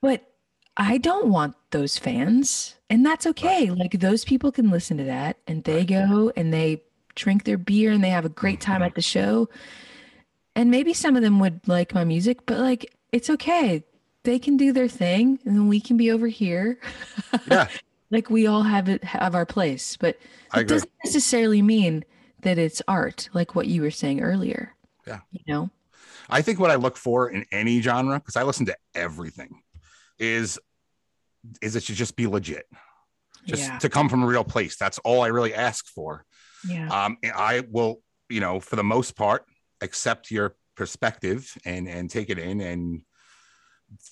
[0.00, 0.24] But
[0.76, 3.70] I don't want those fans, and that's okay.
[3.70, 6.82] Like those people can listen to that and they go and they
[7.16, 9.48] drink their beer and they have a great time at the show.
[10.54, 13.84] And maybe some of them would like my music, but like it's okay.
[14.22, 16.78] They can do their thing and then we can be over here.
[17.50, 17.68] yeah
[18.10, 20.18] like we all have it have our place, but
[20.54, 22.04] it doesn't necessarily mean
[22.42, 24.74] that it's art, like what you were saying earlier.
[25.06, 25.20] Yeah.
[25.30, 25.70] You know?
[26.30, 29.62] I think what I look for in any genre, because I listen to everything,
[30.18, 30.58] is
[31.62, 32.66] is it should just be legit,
[33.46, 33.78] just yeah.
[33.78, 34.76] to come from a real place.
[34.76, 36.24] That's all I really ask for.
[36.68, 36.88] Yeah.
[36.88, 39.44] Um, I will, you know, for the most part,
[39.80, 43.02] accept your perspective and and take it in and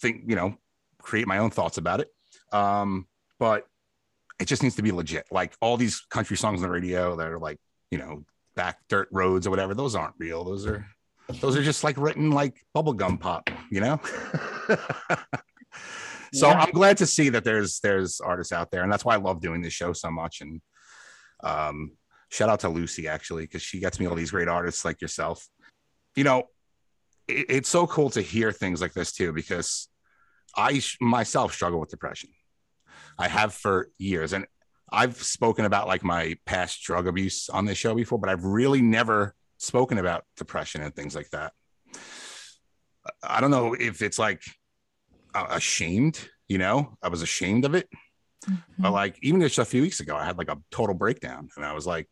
[0.01, 0.57] think, you know,
[1.03, 2.09] create my own thoughts about it.
[2.53, 3.07] Um,
[3.39, 3.67] but
[4.39, 5.27] it just needs to be legit.
[5.31, 7.59] Like all these country songs on the radio that are like,
[7.91, 10.45] you know, back dirt roads or whatever, those aren't real.
[10.45, 10.87] Those are
[11.41, 14.01] those are just like written like bubblegum pop, you know?
[16.33, 16.61] so Yeah.
[16.61, 19.41] I'm glad to see that there's there's artists out there, and that's why I love
[19.41, 20.41] doing this show so much.
[20.41, 20.61] And
[21.43, 21.93] um
[22.31, 25.49] shout out to Lucy actually, because she gets me all these great artists like yourself.
[26.15, 26.45] You know,
[27.29, 29.89] it, it's so cool to hear things like this too, because
[30.57, 32.31] I myself struggle with depression.
[33.19, 34.47] I have for years, and
[34.91, 38.83] I've spoken about like my past drug abuse on this show before, but I've really
[38.83, 41.53] never spoken about depression and things like that.
[43.23, 44.43] I don't know if it's like
[45.35, 47.89] uh, ashamed, you know, I was ashamed of it,
[48.79, 48.93] but Mhm.
[48.93, 51.73] like even just a few weeks ago, I had like a total breakdown, and I
[51.73, 52.09] was like,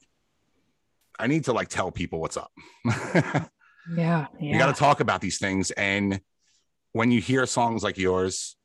[1.19, 2.51] I need to like tell people what's up.
[2.85, 3.47] yeah.
[3.97, 4.27] Yeah.
[4.41, 6.21] You got to talk about these things, and
[6.93, 8.57] when you hear songs like yours,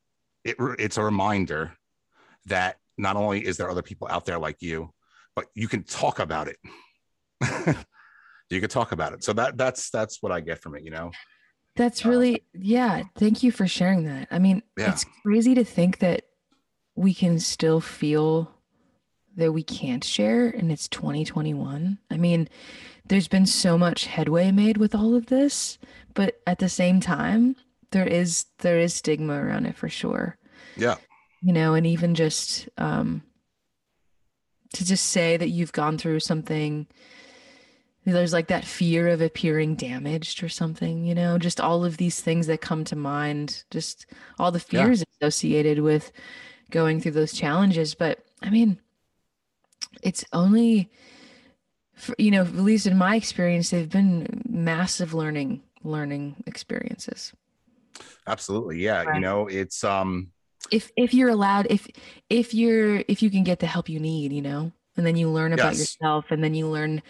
[0.44, 1.72] it it's a reminder
[2.46, 4.90] that not only is there other people out there like you,
[5.34, 6.56] but you can talk about it.
[8.50, 9.24] you can talk about it.
[9.24, 10.84] So that that's that's what I get from it.
[10.84, 11.10] You know.
[11.76, 13.04] That's really, yeah.
[13.16, 14.28] Thank you for sharing that.
[14.30, 14.90] I mean, Yeah.
[14.90, 16.24] it's crazy to think that
[16.96, 18.52] we can still feel
[19.36, 21.98] that we can't share and it's 2021.
[22.10, 22.48] I mean,
[23.06, 25.78] there's been so much headway made with all of this,
[26.12, 27.56] but at the same time,
[27.92, 30.36] there is there is stigma around it for sure.
[30.76, 30.96] Yeah.
[31.42, 33.22] You know, and even just um
[34.74, 36.86] to just say that you've gone through something
[38.04, 42.20] there's like that fear of appearing damaged or something, you know, just all of these
[42.20, 44.06] things that come to mind, just
[44.38, 44.84] all the Yeah.
[44.84, 46.10] fears associated with
[46.70, 47.94] going through those challenges.
[47.94, 48.80] But I mean,
[50.02, 50.90] it's only,
[51.94, 57.32] for, you know, at least in my experience, they've been massive learning, learning experiences.
[58.26, 58.78] Absolutely.
[58.78, 59.02] Yeah.
[59.04, 59.14] Right.
[59.16, 60.32] You know, it's um
[60.70, 61.88] If if you're allowed, if
[62.28, 65.28] if you're if you can get the help you need, you know, and then you
[65.30, 65.96] learn about Yes.
[65.96, 67.02] yourself, and then you learn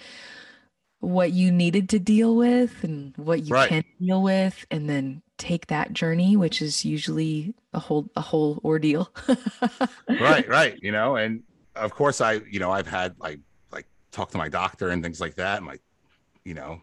[1.01, 3.69] what you needed to deal with and what you Right.
[3.71, 8.61] can deal with and then take that journey which is usually a whole a whole
[8.63, 9.11] ordeal
[10.21, 10.79] right, right.
[10.83, 11.43] You know, and
[11.75, 13.41] of course I, you know, I've had like
[13.73, 15.59] like talk to my doctor and things like that.
[15.59, 15.79] and My,
[16.45, 16.83] you know,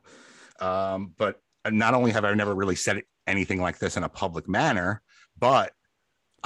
[0.60, 4.47] um, but not only have I never really said anything like this in a public
[4.47, 5.01] manner,
[5.38, 5.73] but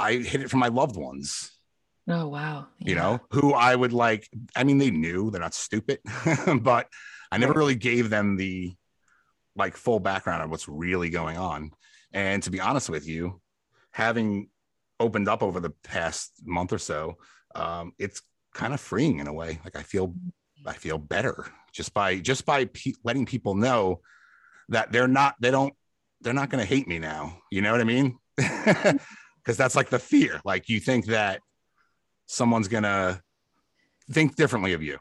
[0.02, 1.52] I hid it from my loved ones,
[2.08, 4.28] oh wow you know, who I would like.
[4.56, 6.00] I mean, they knew they're not stupid,
[6.62, 6.88] but
[7.32, 8.74] I never really gave them the
[9.56, 11.72] like full background of what's really going on.
[12.14, 13.42] And to be honest with you,
[13.92, 14.50] having
[15.00, 17.18] opened up over the past month or so,
[17.56, 18.22] um, it's
[18.54, 19.60] kind of freeing in a way.
[19.64, 20.16] Like I feel,
[20.66, 24.02] I feel better just by just by pe- letting people know
[24.70, 25.74] that they're not, they don't,
[26.22, 27.38] they're not going to hate me now.
[27.52, 28.18] You know what I mean?
[29.44, 30.40] Because that's like the fear.
[30.46, 31.42] Like you think that
[32.28, 33.22] someone's going to
[34.12, 35.00] think differently of you.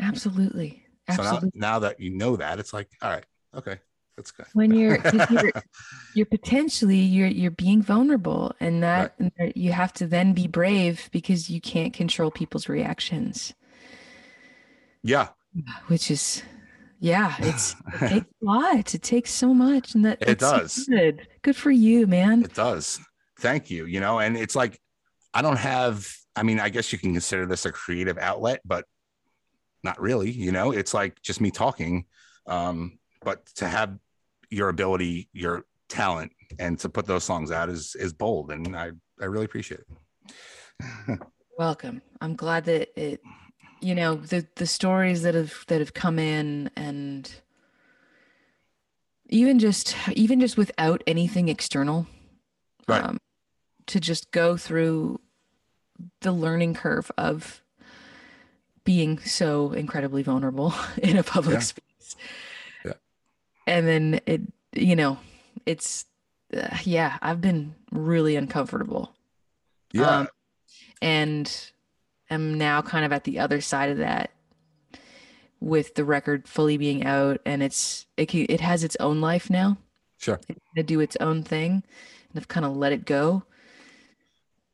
[0.00, 3.78] absolutely So now, absolutely now that you know that, it's like, all right, okay,
[4.16, 4.46] That's good.
[4.52, 5.52] when you're you're,
[6.14, 11.08] you're potentially you're you're being vulnerable and that and you have to then be brave
[11.12, 13.54] because you can't control people's reactions
[15.02, 15.28] yeah,
[15.86, 16.42] which is
[16.98, 20.60] yeah it's it takes a lot it takes so much and that It that's so
[20.60, 20.84] does.
[20.88, 23.00] good good for you man it does.
[23.40, 23.86] Thank you.
[23.86, 24.80] You know, and it's like
[25.32, 26.06] I don't have.
[26.36, 28.84] I mean, I guess you can consider this a creative outlet, but
[29.82, 30.30] not really.
[30.30, 32.04] You know, it's like just me talking.
[32.46, 33.98] Um, but to have
[34.50, 38.90] your ability, your talent, and to put those songs out is is bold, and I
[39.20, 39.86] I really appreciate it.
[41.58, 43.20] welcome i'm glad that it
[43.82, 47.42] you know the the stories that have that have come in and
[49.28, 52.06] even just even just without anything external
[52.88, 53.04] Right.
[53.04, 53.18] um,
[53.90, 55.20] to just go through
[56.20, 57.62] the learning curve of
[58.84, 60.72] being so incredibly vulnerable
[61.02, 61.60] in a public Yeah.
[61.60, 62.16] space
[62.84, 62.92] Yeah.
[63.66, 64.40] and then it
[64.72, 65.18] you know
[65.66, 66.06] it's
[66.56, 69.12] uh, yeah i've been really uncomfortable
[69.92, 70.28] Yeah, um,
[71.02, 71.70] and
[72.30, 74.30] am now kind of at the other side of that
[75.60, 79.50] with the record fully being out and it's it can, it has its own life
[79.50, 79.76] now
[80.18, 80.40] sure.
[80.48, 81.82] It's to do its own thing
[82.30, 83.42] and I've kind of let it go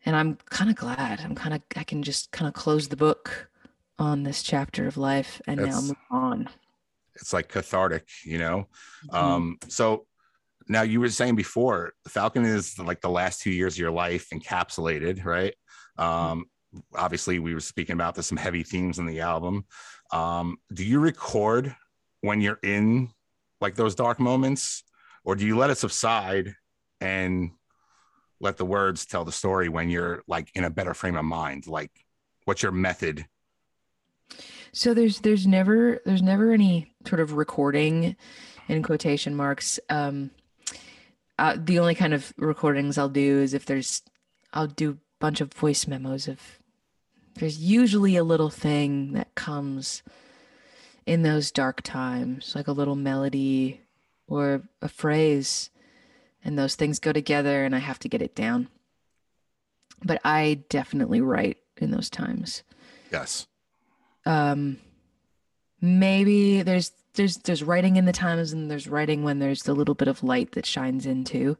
[0.07, 2.97] and I'm kind of glad I'm kind of I can just kind of close the
[2.97, 3.51] book
[3.99, 6.49] on this chapter of life and now move on
[7.16, 8.69] It's like cathartic, you know.
[9.11, 9.14] Mhm.
[9.14, 10.07] Um, so
[10.69, 14.29] now you were saying before, Falcon is like the last two years of your life
[14.33, 15.55] encapsulated, right?
[15.97, 16.47] Um,
[16.95, 19.64] obviously, we were speaking about there's some heavy themes in the album.
[20.12, 21.75] Um, do you record
[22.21, 23.11] when you're in
[23.61, 24.83] like those dark moments,
[25.25, 26.55] or do you let it subside
[27.01, 27.53] and
[28.40, 31.66] let the words tell the story when you're like in a better frame of mind?
[31.66, 31.90] Like,
[32.44, 33.27] what's your method?
[34.72, 38.16] So there's there's never there's never any sort of recording
[38.68, 39.81] in quotation marks.
[39.88, 40.31] Um,
[41.38, 44.03] uh, the only kind of recordings I'll do is if there's
[44.53, 46.40] I'll do a bunch of voice memos of
[47.35, 50.03] there's usually a little thing that comes
[51.05, 53.81] in those dark times, like a little melody
[54.27, 55.70] or a phrase,
[56.44, 58.68] and those things go together, and I have to get it down.
[60.05, 62.62] But I definitely write in those times
[63.12, 63.46] Yes.
[64.25, 64.79] um
[65.81, 69.94] maybe there's there's there's writing in the times and there's writing when there's the little
[69.94, 71.57] bit of light that shines into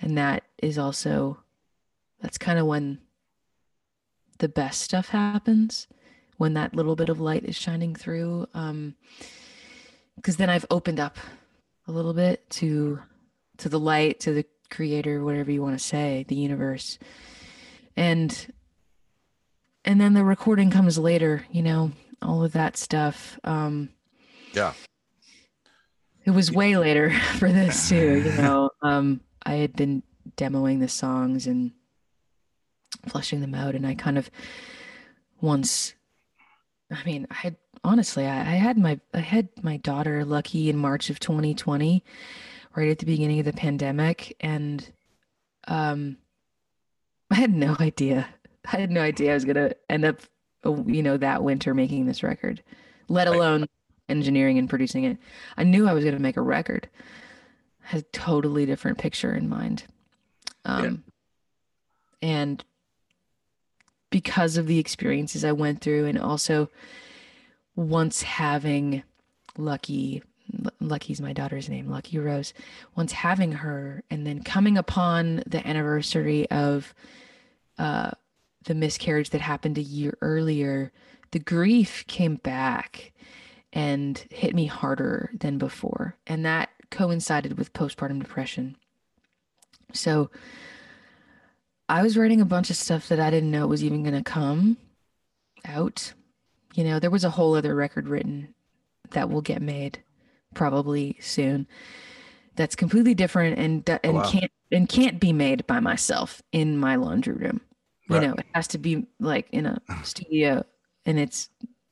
[0.00, 1.38] and that is also
[2.20, 2.98] that's kind of when
[4.38, 5.86] the best stuff happens
[6.38, 8.94] when that little bit of light is shining through um
[10.16, 11.16] because then I've opened up
[11.86, 13.00] a little bit to
[13.62, 16.98] to the light to the creator whatever you want to say the universe
[17.96, 18.52] and
[19.84, 23.90] and then the recording comes later you know all of that stuff um
[24.52, 24.72] Yeah.
[26.24, 30.02] it was way later for this too you know um i had been
[30.36, 31.70] demoing the songs and
[33.08, 34.28] flushing them out and i kind of
[35.40, 35.94] once
[36.90, 40.76] i mean i had honestly I, I had my i had my daughter lucky in
[40.76, 42.02] march of 2020
[42.74, 44.90] right at the beginning of the pandemic and
[45.68, 46.16] um
[47.30, 48.28] i had no idea.
[48.64, 50.20] I had no idea i was gonna end up
[50.64, 52.62] you know that winter making this record
[53.08, 53.66] let alone
[54.08, 55.18] engineering and producing it.
[55.56, 56.88] I knew i was gonna make a record.
[57.84, 59.84] I had a totally different picture in mind.
[60.64, 61.04] Um
[62.20, 62.64] and
[64.10, 66.68] because of the experiences i went through and also
[67.74, 69.02] once having
[69.56, 70.22] lucky
[70.80, 72.52] lucky's my daughter's name lucky rose
[72.94, 76.94] once having her and then coming upon the anniversary of
[77.78, 78.10] uh
[78.64, 80.92] the miscarriage that happened a year earlier
[81.32, 83.12] the grief came back
[83.72, 86.16] and hit me harder than before.
[86.26, 88.76] And that coincided with postpartum depression.
[89.92, 90.30] So
[91.88, 94.22] i was writing a bunch of stuff that i didn't know was even going to
[94.22, 94.76] come
[95.64, 96.12] out.
[96.74, 98.54] You know there was a whole other record written
[99.10, 100.02] that will get made
[100.54, 101.66] probably soon
[102.56, 104.30] that's completely different and and wow.
[104.30, 107.60] can't and can't be made by myself in my laundry room
[108.08, 108.28] you Right.
[108.28, 110.64] know it has to be like in a studio
[111.06, 111.48] and it's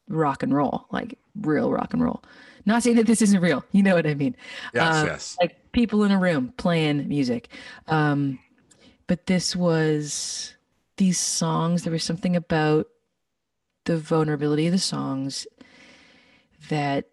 [0.09, 2.23] rock and roll like real rock and roll
[2.67, 4.37] not saying that this isn't real you know what i mean
[4.75, 4.95] Yes.
[4.95, 5.37] Uh, yes.
[5.41, 7.49] like people in a room playing music
[7.87, 8.39] um
[9.07, 10.55] but this was
[10.99, 12.87] these songs there was something about
[13.87, 15.47] the vulnerability of the songs
[16.69, 17.09] that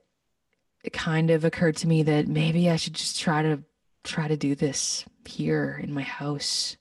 [0.84, 3.63] it kind of occurred to me that maybe i should just try to
[4.03, 6.78] try to do this here in my house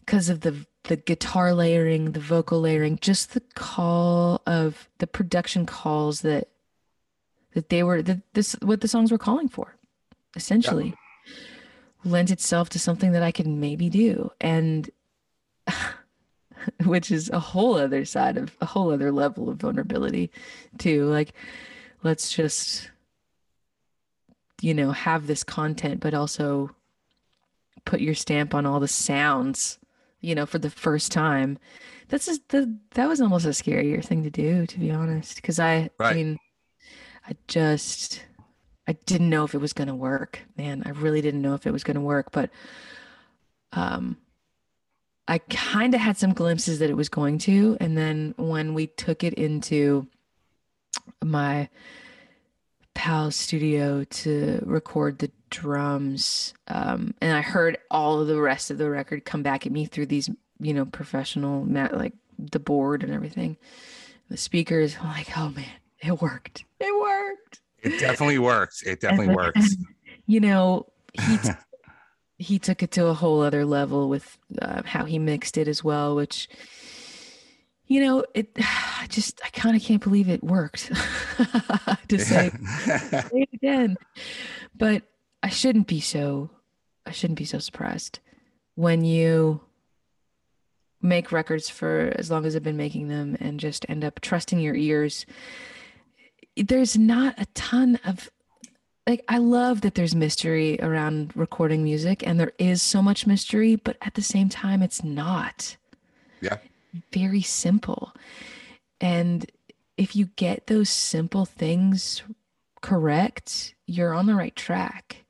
[0.00, 5.66] because of the the guitar layering the vocal layering just the call of the production
[5.66, 6.48] calls that
[7.54, 9.76] that they were that this what the songs were calling for
[10.34, 10.94] essentially
[12.04, 14.30] lent itself to something that I could maybe do.
[14.40, 14.90] And
[16.84, 20.30] which is a whole other side of a whole other level of vulnerability
[20.78, 21.04] too.
[21.04, 21.32] Like,
[22.02, 22.90] let's just,
[24.60, 26.70] you know, have this content, but also
[27.84, 29.78] put your stamp on all the sounds,
[30.20, 31.58] you know, for the first time.
[32.08, 35.36] That's just the that was almost a scarier thing to do, to be honest.
[35.36, 36.12] Because I, Right.
[36.12, 36.38] I mean,
[37.26, 38.24] I just
[38.88, 40.82] I didn't know if it was gonna work, man.
[40.84, 42.50] I really didn't know if it was gonna work, but
[43.72, 44.16] um
[45.28, 48.88] I kind of had some glimpses that it was going to, and then when we
[48.88, 50.08] took it into
[51.22, 51.68] my
[52.94, 58.78] pal's studio to record the drums, um, and I heard all of the rest of
[58.78, 60.28] the record come back at me through these,
[60.58, 63.56] you know, professional, like the board and everything,
[64.28, 64.96] the speakers.
[65.00, 65.66] I'm like, oh man,
[66.02, 66.64] it worked.
[66.78, 67.60] It worked.
[67.82, 68.82] It definitely works.
[68.82, 69.76] It definitely works.
[70.26, 71.50] You know, he t-
[72.38, 75.84] he took it to a whole other level with uh, how he mixed it as
[75.84, 76.48] well, which
[77.90, 80.86] you know, it I just I kind of can't believe it worked.
[82.08, 82.50] to say
[82.84, 83.98] say it again,
[84.74, 85.02] but
[85.42, 86.50] I shouldn't be so
[87.04, 88.20] I shouldn't be so surprised
[88.76, 89.60] when you
[91.02, 94.60] make records for as long as I've been making them and just end up trusting
[94.60, 95.26] your ears.
[96.56, 98.30] There's not a ton of
[99.04, 103.74] like I love that there's mystery around recording music and there is so much mystery,
[103.74, 105.76] but at the same time it's not.
[106.40, 106.58] Yeah.
[107.12, 108.12] Very simple.
[109.00, 109.50] And
[109.96, 112.22] if you get those simple things
[112.80, 115.24] correct, you're on the right track.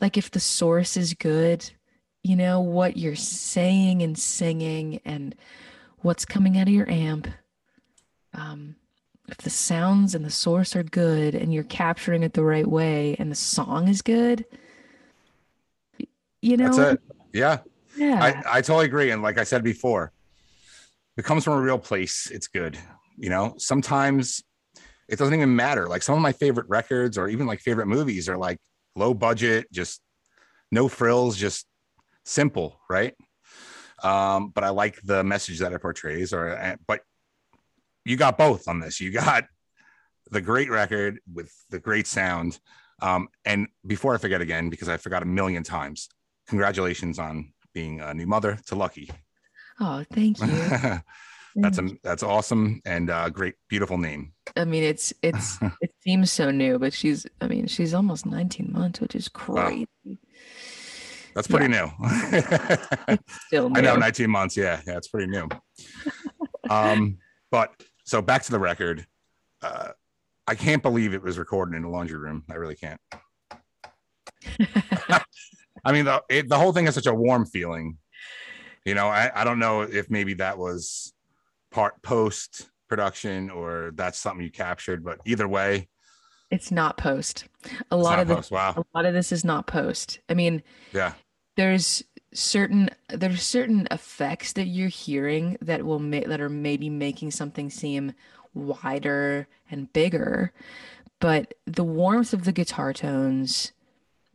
[0.00, 1.70] Like if the source is good,
[2.22, 5.34] you know, what you're saying and singing and
[6.00, 7.28] what's coming out of your amp.
[8.34, 8.76] Um,
[9.28, 13.16] if the sounds and the source are good and you're capturing it the right way
[13.18, 14.44] and the song is good,
[16.42, 17.00] you know, That's it.
[17.32, 17.58] Yeah.
[17.96, 19.10] yeah, I, I totally agree.
[19.10, 20.12] And like I said before,
[21.16, 22.78] it comes from a real place, it's good.
[23.16, 24.42] You know, sometimes
[25.08, 25.88] it doesn't even matter.
[25.88, 28.58] Like some of my favorite records or even like favorite movies are like
[28.96, 30.00] low budget, just
[30.70, 31.66] no frills, just
[32.24, 33.14] simple, right?
[34.02, 37.00] Um, but I like the message that it portrays, or uh, but
[38.04, 39.00] you got both on this.
[39.00, 39.44] You got
[40.30, 42.58] the great record with the great sound.
[43.02, 46.08] Um, and before I forget again, because I forgot a million times,
[46.48, 49.10] congratulations on being a new mother to Lucky.
[49.80, 50.46] Oh, thank you.
[51.56, 54.32] that's a, that's awesome and uh, great, beautiful name.
[54.56, 58.72] I mean, it's it's it seems so new, but she's I mean, she's almost 19
[58.72, 59.88] months, which is crazy.
[61.34, 61.86] That's pretty new.
[63.46, 63.78] Still new.
[63.78, 64.56] I know, 19 months.
[64.56, 65.48] Yeah, yeah, it's pretty new.
[66.68, 67.18] um,
[67.50, 67.72] but
[68.04, 69.06] so back to the record.
[69.62, 69.90] Uh,
[70.46, 72.44] I can't believe it was recorded in a laundry room.
[72.50, 73.00] I really can't.
[75.84, 77.98] I mean, the it, the whole thing is such a warm feeling.
[78.84, 81.12] You know, I, I don't know if maybe that was
[81.70, 85.88] part post production or that's something you captured, but either way,
[86.50, 87.44] It's not post.
[87.90, 88.50] A lot of this.
[88.50, 88.74] Wow.
[88.76, 90.18] a lot of this is not post.
[90.28, 90.62] I mean,
[90.92, 91.12] Yeah.
[91.56, 92.02] there's
[92.32, 97.68] certain there's certain effects that you're hearing that will make that are maybe making something
[97.70, 98.12] seem
[98.54, 100.52] wider and bigger
[101.18, 103.72] but the warmth of the guitar tones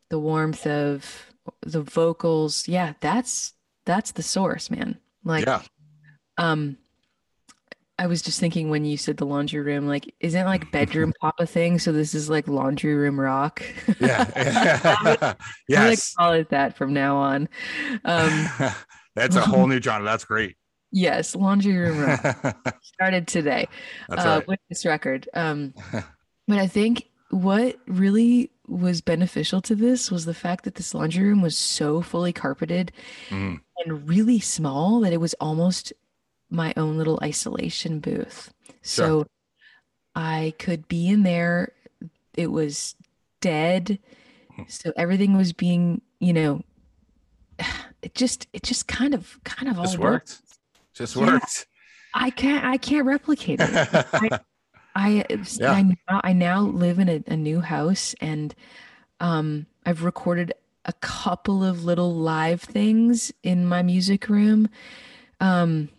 [0.09, 1.31] the warmth of
[1.61, 3.53] the vocals yeah that's
[3.85, 5.61] that's the source man like yeah.
[6.37, 6.77] um
[7.97, 11.35] I was just thinking when you said the laundry room, like, isn't like bedroom pop
[11.39, 11.79] a thing?
[11.79, 13.63] So this is like laundry room rock.
[13.99, 14.29] Yeah.
[14.95, 15.37] I'm gonna
[15.69, 16.13] yes.
[16.13, 17.47] call it that from now on.
[18.03, 18.49] Um,
[19.15, 20.05] That's a whole new genre.
[20.05, 20.57] That's great.
[20.91, 23.67] yes, laundry room rock started today
[24.09, 24.47] uh, right.
[24.47, 25.29] with this record.
[25.33, 25.73] Um,
[26.47, 31.23] but I think what really was beneficial to this was the fact that this laundry
[31.23, 32.91] room was so fully carpeted
[33.29, 33.59] Mhm.
[33.83, 35.93] and really small that it was almost
[36.49, 38.51] my own little isolation booth.
[38.81, 39.25] So
[40.15, 41.73] I could be in there.
[42.35, 42.95] It was
[43.41, 43.99] dead.
[44.67, 46.63] So everything was being, you know,
[48.01, 50.41] it just it just kind of kind of all worked.
[50.93, 51.33] Just Yeah.
[51.33, 51.67] worked.
[52.13, 53.69] I can't I can't replicate it.
[54.13, 54.39] I
[54.97, 55.71] it's- Yeah.
[55.71, 58.53] I now I now live in a, a new house and
[59.19, 60.53] um I've recorded
[60.85, 64.69] a couple of little live things in my music room.
[65.39, 65.89] Um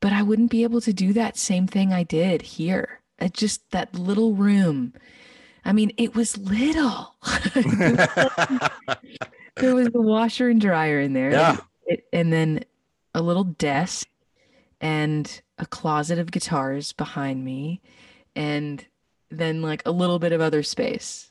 [0.00, 3.00] but I wouldn't be able to do that same thing I did here.
[3.18, 4.94] It just that little room.
[5.64, 7.14] I mean, it was little.
[9.56, 11.30] there was the washer and dryer in there.
[11.30, 11.56] yeah.
[11.86, 12.64] It, and then
[13.14, 14.08] a little desk
[14.80, 17.80] and a closet of guitars behind me
[18.36, 18.84] and
[19.30, 21.30] then like a little bit of other space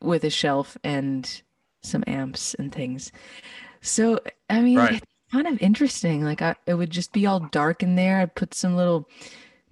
[0.00, 1.42] with a shelf and
[1.82, 3.12] some amps and things.
[3.80, 4.20] So
[4.50, 4.94] I mean, Right.
[4.94, 6.24] it's kind of interesting.
[6.24, 8.18] Like I, it would just be all dark in there.
[8.18, 9.08] I'd put some little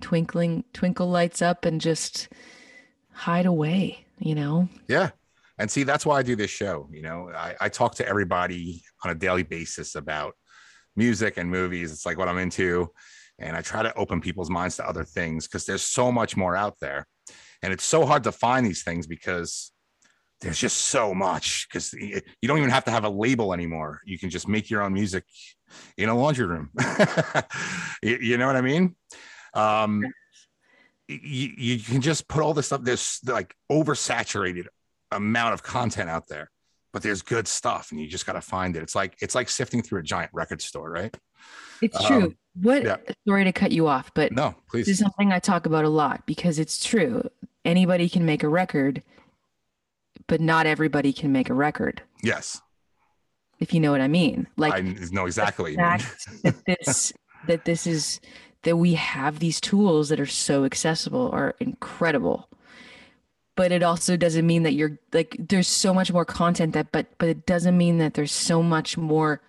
[0.00, 2.28] twinkling twinkle lights up and just
[3.12, 4.06] hide away.
[4.18, 4.68] You know.
[4.88, 5.10] Yeah.
[5.58, 6.88] And see, that's why I do this show.
[6.90, 10.34] You know, I, I talk to everybody on a daily basis about
[10.96, 11.92] music and movies.
[11.92, 12.90] It's like what I'm into.
[13.40, 16.54] And I try to open people's minds to other things because there's so much more
[16.54, 17.06] out there.
[17.62, 19.72] And it's so hard to find these things because
[20.40, 24.00] there's just so much because you don't even have to have a label anymore.
[24.04, 25.24] You can just make your own music
[25.96, 26.70] in a laundry room.
[28.02, 28.96] you, you know what I mean?
[29.52, 30.04] Um,
[31.08, 32.82] you, you can just put all this stuff.
[32.82, 34.66] There's like oversaturated
[35.10, 36.50] amount of content out there,
[36.92, 38.82] but there's good stuff, and you just got to find it.
[38.82, 41.14] It's like it's like sifting through a giant record store, right?
[41.82, 42.24] It's true.
[42.24, 42.96] Um, what yeah.
[43.26, 44.98] sorry to cut you off, but No, this is please.
[44.98, 47.28] something I talk about a lot because it's true.
[47.64, 49.02] Anybody can make a record,
[50.26, 52.60] but not everybody can make a record, Yes,
[53.60, 54.46] if you know what I mean.
[54.56, 54.80] Like I
[55.12, 55.76] know exactly.
[55.76, 56.04] that
[56.66, 57.12] this
[57.46, 58.20] that this is
[58.62, 62.50] that we have these tools that are so accessible are incredible
[63.56, 67.06] but it also doesn't mean that you're like there's so much more content that but
[67.18, 69.42] but it doesn't mean that there's so much more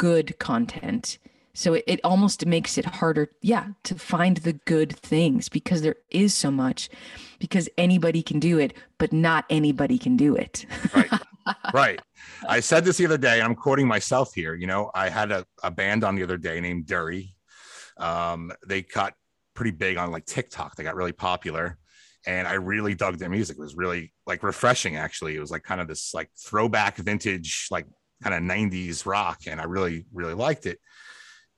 [0.00, 1.18] good content.
[1.52, 5.96] So it, it almost makes it harder yeah to find the good things because there
[6.10, 6.88] is so much
[7.38, 10.64] because anybody can do it but not anybody can do it.
[10.94, 11.10] Right.
[11.74, 12.00] Right.
[12.46, 15.44] I said this the other day i'm quoting myself here you know i had a,
[15.64, 17.30] a band on the other day named Dury.
[17.96, 19.14] um they got
[19.54, 20.76] pretty big on like tiktok.
[20.76, 21.78] They got really popular
[22.26, 23.56] and i really dug their music.
[23.58, 25.34] It was really like refreshing actually.
[25.34, 27.86] It was like kind of this like throwback vintage like
[28.22, 30.78] kind of 90s rock and i really really liked it.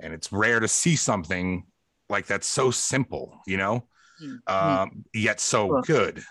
[0.00, 1.64] And it's rare to see something
[2.08, 3.86] like that's so simple you know?
[4.46, 5.82] Um yet so Sure.
[5.82, 6.22] good.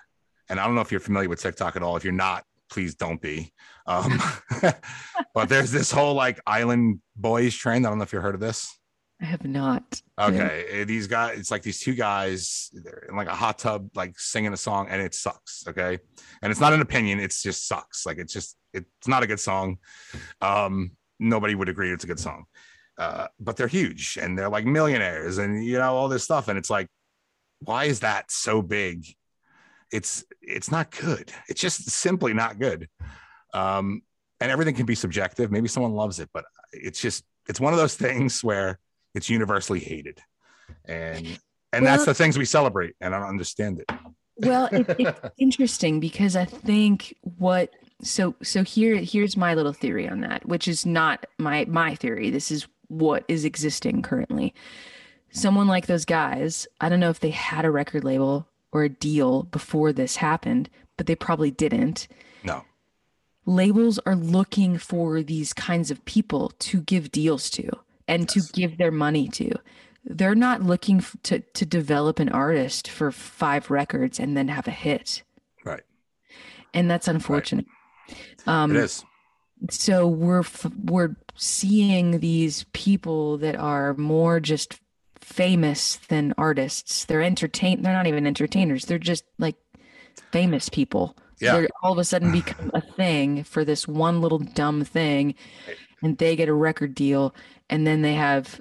[0.49, 1.95] And i don't know if you're familiar with tiktok at all.
[1.97, 3.51] If you're not please don't be.
[3.85, 4.17] Um
[5.33, 7.85] but there's this whole like island boys trend.
[7.85, 8.77] I don't know if you've heard of this.
[9.21, 10.01] I have not.
[10.19, 13.89] Okay eh, these guys it's like these two guys they're in like a hot tub
[13.95, 15.99] like singing a song and it sucks okay?
[16.41, 18.05] And it's not an opinion it's just sucks.
[18.05, 19.77] Like it's just it's not a good song.
[20.41, 22.45] Um nobody would agree it's a good song.
[22.97, 26.47] Uh but they're huge and they're like millionaires and you know all this stuff.
[26.47, 26.87] And it's like
[27.59, 29.05] why is that so big?
[29.91, 31.31] It's it's not good.
[31.47, 32.87] It's just simply not good.
[33.53, 34.01] Um
[34.39, 35.51] and everything can be subjective.
[35.51, 38.79] Maybe someone loves it but it's just it's one of those things where
[39.13, 40.19] it's universally hated.
[40.85, 41.39] And
[41.73, 43.89] and that's the things we celebrate and i don't understand it.
[44.37, 47.69] Well, it, it's interesting because I think what
[48.03, 52.29] so so here here's my little theory on that, which is not my my theory.
[52.29, 54.53] This is what is existing currently.
[55.31, 58.89] Someone like those guys, I don't know if they had a record label or a
[58.89, 62.07] deal before this happened, but they probably didn't.
[62.43, 62.63] no
[63.45, 67.69] Labels are looking for these kinds of people to give deals to
[68.07, 68.47] and Yes.
[68.47, 69.51] to give their money to.
[70.05, 74.71] They're not looking to to develop an artist for five records and then have a
[74.71, 75.23] hit
[75.63, 75.83] right
[76.73, 77.65] and that's unfortunate.
[78.47, 79.03] Um, it is
[79.69, 84.79] So we're f- we're seeing these people that are more just
[85.19, 87.05] famous than artists.
[87.05, 87.81] They're entertain.
[87.81, 88.85] They're not even entertainers.
[88.85, 89.55] They're just like
[90.31, 91.15] famous people.
[91.39, 91.53] Yeah.
[91.53, 95.35] They're all of a sudden become a thing for this one little dumb thing,
[96.01, 97.33] and they get a record deal,
[97.69, 98.59] and then they have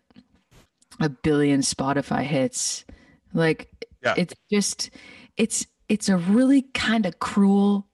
[1.00, 2.84] a billion Spotify hits.
[3.32, 3.70] Like
[4.04, 4.14] Yeah.
[4.16, 4.90] it's just
[5.36, 7.86] it's it's a really kind of cruel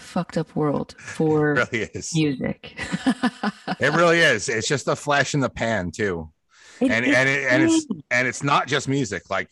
[0.00, 2.74] fucked up world for it really is music.
[3.80, 6.30] it really is it's just a flash in the pan too
[6.80, 9.48] It- and and it, and it's and it's not just music like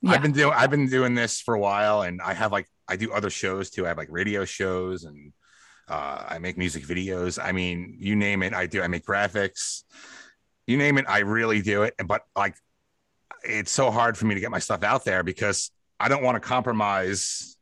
[0.00, 0.12] Yeah.
[0.12, 2.96] I've been doing I've been doing this for a while and I have like I
[2.96, 3.84] do other shows too.
[3.84, 5.32] I have like radio shows and
[5.88, 7.38] uh, I make music videos.
[7.42, 8.82] I mean, you name it, I do.
[8.82, 9.82] I make graphics.
[10.66, 11.94] You name it, I really do it.
[12.06, 12.56] But like
[13.44, 15.70] it's so hard for me to get my stuff out there because
[16.00, 17.56] I don't want to compromise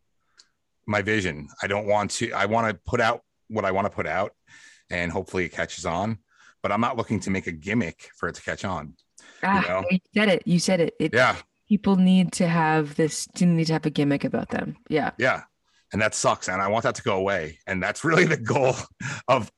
[0.91, 1.49] my vision.
[1.63, 4.33] I don't want to I want to put out what I want to put out
[4.91, 6.19] and hopefully it catches on.
[6.63, 8.95] But I'm not looking to make a gimmick for it to catch on.
[9.43, 9.85] Ah, know?
[9.91, 10.43] you said it.
[10.45, 10.95] You said it.
[11.01, 11.37] it Yeah.
[11.69, 13.29] People need to have this.
[13.41, 14.77] Need to have a gimmick about them.
[14.89, 15.13] Yeah.
[15.19, 15.43] Yeah.
[15.93, 16.49] And that sucks.
[16.49, 17.59] And I want that to go away.
[17.67, 18.75] And that's really the goal
[19.29, 19.51] of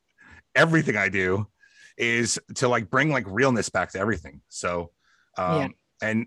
[0.55, 1.49] everything I do
[1.97, 4.43] is to like bring like realness back to everything.
[4.49, 4.91] So,
[5.37, 5.68] um, Yeah.
[6.09, 6.26] and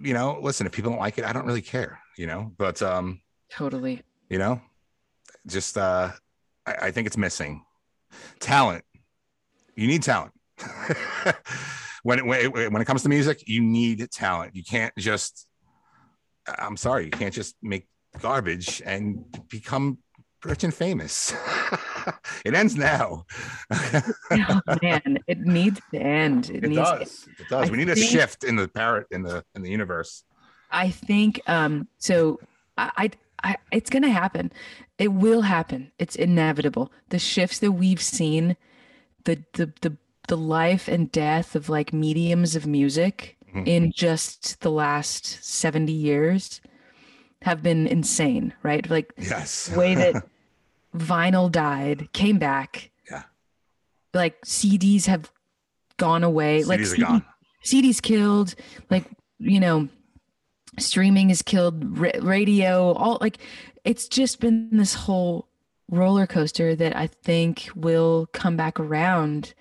[0.00, 2.80] you know, listen, if people don't like it, I don't really care, you know, but,
[2.80, 3.20] um,
[3.50, 4.00] Totally.
[4.32, 4.58] You know,
[5.46, 6.10] just, uh,
[6.64, 7.64] I, I think it's missing
[8.40, 8.82] talent.
[9.76, 10.32] You need talent.
[12.02, 14.56] when, it, when, it, when it comes to music, you need talent.
[14.56, 15.46] You can't just,
[16.46, 17.86] I'm sorry, you can't just make
[18.20, 19.98] garbage and become
[20.46, 21.34] rich and famous.
[22.46, 23.26] it ends now.
[23.70, 26.48] oh, man, it needs to end.
[26.48, 27.28] It, It needs does.
[27.38, 27.68] It does.
[27.68, 30.24] I we need a shift in the parrot in the in the universe.
[30.70, 32.40] I think um so
[32.78, 33.10] I, I
[33.42, 34.52] I it's gonna happen.
[34.98, 35.92] It will happen.
[35.98, 36.92] It's inevitable.
[37.08, 38.56] The shifts that we've seen,
[39.24, 39.96] the the the
[40.28, 43.66] the life and death of like mediums of music Mhm.
[43.66, 46.60] in just the last 70 years
[47.42, 48.88] have been insane, right?
[48.88, 49.66] Like Yes.
[49.66, 50.24] the way that
[50.96, 52.90] vinyl died, came back.
[53.10, 53.24] Yeah.
[54.14, 55.30] Like CDs have
[55.98, 56.62] gone away.
[56.64, 57.24] like CDs are CD gone.
[57.64, 58.54] CDs killed.
[58.90, 59.04] Like
[59.38, 59.88] you know,
[60.78, 62.92] streaming has killed ra- radio.
[62.92, 63.38] All like
[63.84, 65.48] it's just been this whole
[65.90, 69.54] roller coaster that I think will come back around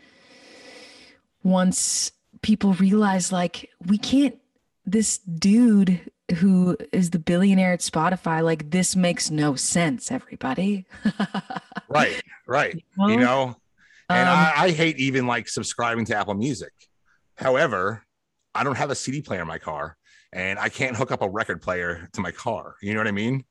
[1.43, 4.37] once people realize like we can't
[4.85, 5.99] this dude
[6.37, 10.85] who is the billionaire at Spotify like this makes no sense everybody
[11.91, 12.21] Right.
[12.47, 12.83] Right.
[12.97, 13.55] Well, you know,
[14.09, 16.71] and um, I, I hate even like subscribing to Apple Music.
[17.35, 18.03] However,
[18.55, 19.97] I don't have a CD player in my car
[20.33, 22.75] and I can't hook up a record player to my car.
[22.81, 23.43] You know what I mean?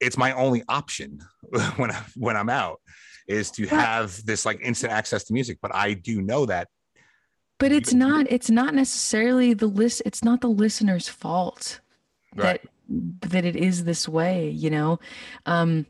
[0.00, 1.20] It's my only option
[1.76, 2.80] when I when I'm out
[3.26, 5.58] is to have this like instant access to music.
[5.62, 6.68] But I do know that
[7.58, 11.80] but it's not it's not necessarily the list it's not the listener's fault
[12.36, 12.60] Right.
[12.90, 14.98] that that it is this way you know
[15.46, 15.86] um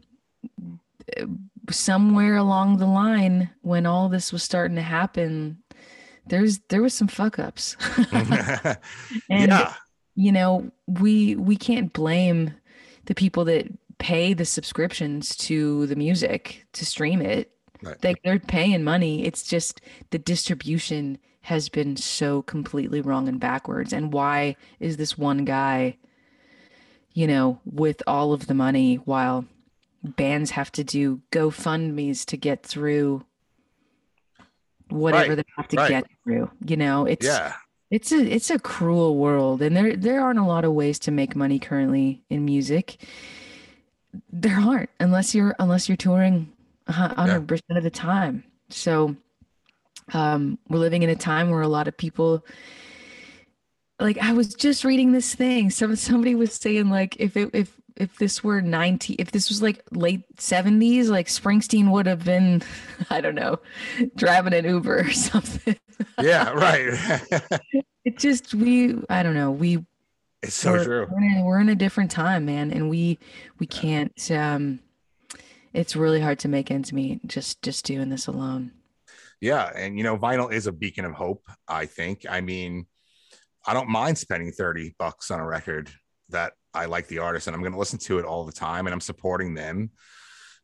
[1.71, 5.59] somewhere along the line when all this was starting to happen
[6.27, 7.77] there's there was some fuck ups
[8.13, 8.79] and
[9.29, 9.75] yeah,
[10.15, 12.55] you know we we can't blame
[13.07, 13.67] the people that
[13.99, 17.51] pay the subscriptions to the music to stream it.
[17.83, 18.01] Right.
[18.01, 19.25] they, they're paying money.
[19.25, 23.93] It's just the distribution has been so completely wrong and backwards.
[23.93, 25.99] And why is this one guy
[27.13, 29.45] you know with all of the money while
[30.03, 33.25] bands have to do gofundme's to get through
[34.91, 35.89] whatever Right, they have to right.
[35.89, 37.07] get through you know?
[37.07, 37.55] It's yeah,
[37.95, 41.13] it's a it's a cruel world, and there there aren't a lot of ways to
[41.13, 42.97] make money currently in music.
[44.33, 46.53] There aren't unless you're unless you're touring
[46.89, 48.43] hundred percent of the time.
[48.69, 49.15] So,
[50.13, 52.45] um, we're living in a time where a lot of people.
[54.01, 55.71] Like I was just reading this thing.
[55.71, 59.63] Some somebody was saying like if it if if this were 90 if this was
[59.63, 62.63] like late 70s like Springsteen would have been
[63.11, 63.59] I don't know
[64.17, 65.77] driving an Uber or something.
[66.21, 67.31] yeah, right.
[68.05, 69.85] it just we i don't know we
[70.43, 71.07] it's so we're, true.
[71.11, 73.19] We're in, a, we're in a different time man and we
[73.59, 74.81] we can't um
[75.73, 78.73] it's really hard to make ends meet just just doing this alone
[79.41, 81.43] Yeah, and you know, vinyl is a beacon of hope.
[81.69, 82.25] I think.
[82.29, 82.87] I mean,
[83.67, 85.91] I don't mind spending thirty bucks on a record
[86.31, 88.87] that I like the artist, and I'm going to listen to it all the time,
[88.87, 89.91] and I'm supporting them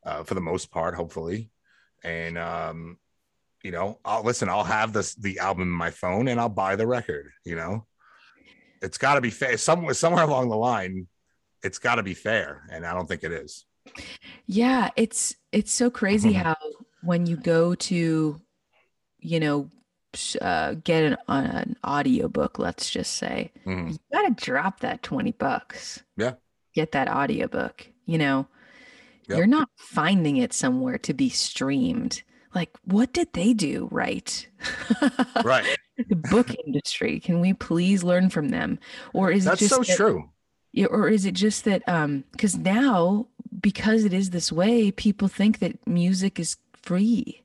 [0.04, 1.50] uh, for the most part, hopefully.
[2.02, 2.98] And um,
[3.62, 4.48] you know, I'll listen.
[4.48, 7.30] I'll have this the album in my phone, and I'll buy the record.
[7.44, 7.86] You know,
[8.82, 9.56] it's got to be fair.
[9.56, 11.06] Somewhere, somewhere along the line,
[11.62, 13.66] it's got to be fair, and I don't think it is.
[14.46, 16.56] yeah it's it's so crazy how
[17.02, 18.40] when you go to
[19.18, 19.70] you know
[20.40, 23.92] uh, get an, an audiobook let's just say Mhm.
[23.92, 26.34] you gotta drop that 20 bucks Yeah.
[26.74, 28.46] get that audiobook you know
[29.28, 29.38] Yep.
[29.38, 32.22] you're not finding it somewhere to be streamed
[32.54, 34.48] like what did they do right
[35.44, 35.76] Right.
[36.08, 38.78] the book industry can we please learn from them
[39.14, 40.30] or is That's it just so that- true.
[40.90, 43.28] or is it just that um because now
[43.60, 47.42] because it is this way people think that music is free.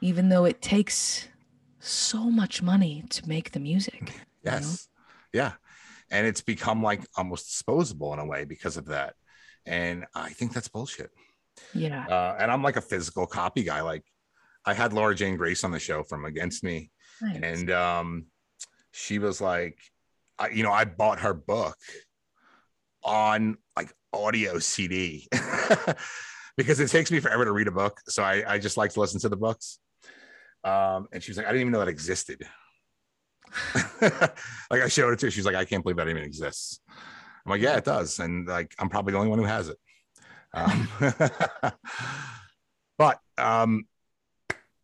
[0.00, 1.28] Even though it takes
[1.80, 4.06] so much money to make the music you
[4.50, 4.56] know?
[4.58, 4.88] Yes.
[5.32, 5.52] Yeah.
[6.10, 9.14] And it's become like almost disposable in a way because of that.
[9.66, 11.10] And I think that's bullshit.
[11.74, 13.82] yeah Uh, and I'm like a physical copy guy.
[13.82, 14.04] Like
[14.64, 16.90] I had Laura Jane Grace on the show from Against Me,
[17.20, 17.40] Nice.
[17.42, 18.26] and um,
[18.92, 19.78] she was like,
[20.38, 21.76] I, you know, I bought her book
[23.02, 25.28] on like audio CD
[26.56, 28.00] because it takes me forever to read a book.
[28.08, 29.78] So I, I just like to listen to the books.
[30.64, 32.46] Um, and she was like, I didn't even know that existed.
[34.02, 35.30] like I showed it to her.
[35.30, 36.80] She's like, I can't believe that even exists.
[37.44, 38.18] I'm like, yeah, it does.
[38.18, 39.76] And like, I'm probably the only one who has it.
[40.54, 40.88] Um,
[42.98, 43.84] but um,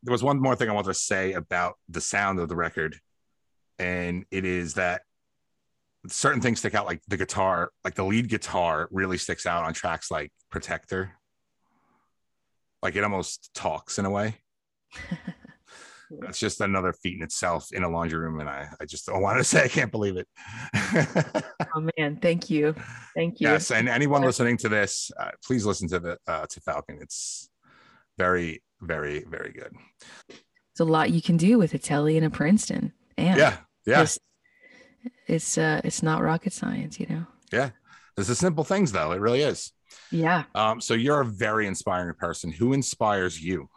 [0.03, 2.99] there was one more thing I wanted to say about the sound of the record.
[3.79, 5.03] And it is that
[6.09, 9.72] certain things stick out, like the guitar, like the lead guitar really sticks out on
[9.72, 11.12] tracks like Protector.
[12.83, 14.37] Like it almost talks in a way.
[16.21, 18.41] that's just another feat in itself in a laundry room.
[18.41, 20.29] And I, I just don't want to say I can't believe it.
[21.77, 22.73] Oh man, thank you,
[23.17, 23.49] thank you.
[23.49, 23.73] yes.
[23.73, 26.99] And anyone listening to this, uh, please listen to the uh, to Falcon.
[27.01, 27.49] It's
[28.17, 29.73] very, very, very good.
[30.29, 32.93] It's a lot you can do with a Tele and a Princeton.
[33.19, 33.57] And Yeah.
[33.87, 34.03] Yeah.
[34.03, 34.19] it's
[35.27, 37.27] it's uh it's not rocket science, you know.
[37.53, 37.71] Yeah.
[38.17, 39.11] It's the simple things though.
[39.13, 39.73] It really is.
[40.13, 40.45] Yeah.
[40.55, 42.53] Um, so you're a very inspiring person.
[42.53, 43.69] Who inspires you?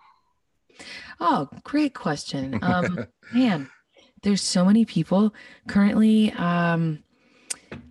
[1.20, 2.60] Oh, great question.
[2.62, 3.70] Um, man,
[4.24, 5.34] there's so many people
[5.68, 6.32] currently.
[6.34, 7.04] Um,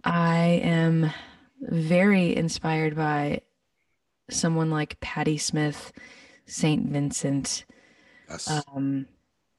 [0.04, 1.10] I am
[1.60, 3.42] very inspired by
[4.30, 5.92] someone like Patti Smith,
[6.46, 7.64] Saint Vincent.
[8.28, 8.50] Yes.
[8.50, 9.06] Um,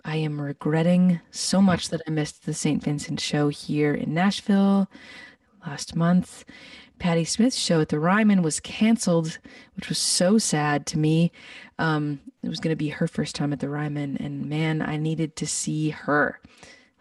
[0.07, 2.81] I am regretting so much that I missed the St.
[2.81, 4.89] Vincent show here in Nashville
[5.65, 6.45] last month.
[6.97, 9.37] Patti Smith's show at the Ryman was canceled,
[9.75, 11.31] which was so sad to me.
[11.79, 14.97] Um, it was going to be her first time at the Ryman, and man, I
[14.97, 16.39] needed to see her.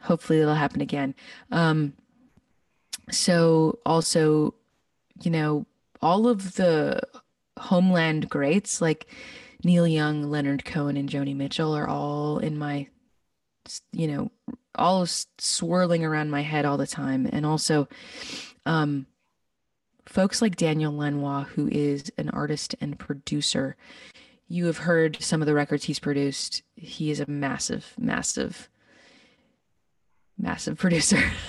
[0.03, 1.14] Hopefully, it'll happen again.
[1.51, 1.95] Um,
[3.11, 4.55] so, also,
[5.22, 5.66] you know,
[6.03, 7.01] all of the
[7.59, 9.07] Homeland greats like
[9.64, 12.89] Neil Young, Leonard Cohen, and Joni Mitchell are all in my,
[13.93, 14.31] you know,
[14.74, 15.07] all
[15.39, 17.29] swirling around my head all the time.
[17.33, 17.89] And also,
[18.66, 19.07] um,
[20.05, 23.77] folks like Daniel Lanois, who is an artist and producer.
[24.49, 26.62] You have heard some of the records he's produced.
[26.76, 28.68] He is a massive, massive,
[30.38, 31.18] massive producer.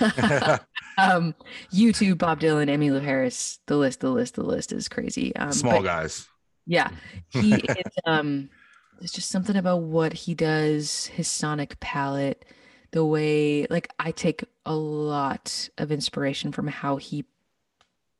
[0.98, 1.34] um,
[1.72, 3.60] U2, Bob Dylan, Emmylou Harris.
[3.66, 5.34] The list, the list, the list is crazy.
[5.36, 6.26] Um, Small guys.
[6.66, 6.90] yeah,
[7.28, 7.92] he is.
[8.04, 8.50] Um,
[8.98, 12.44] there's just something about what he does, his sonic palette,
[12.90, 13.66] the way.
[13.70, 17.24] Like I take a lot of inspiration from how he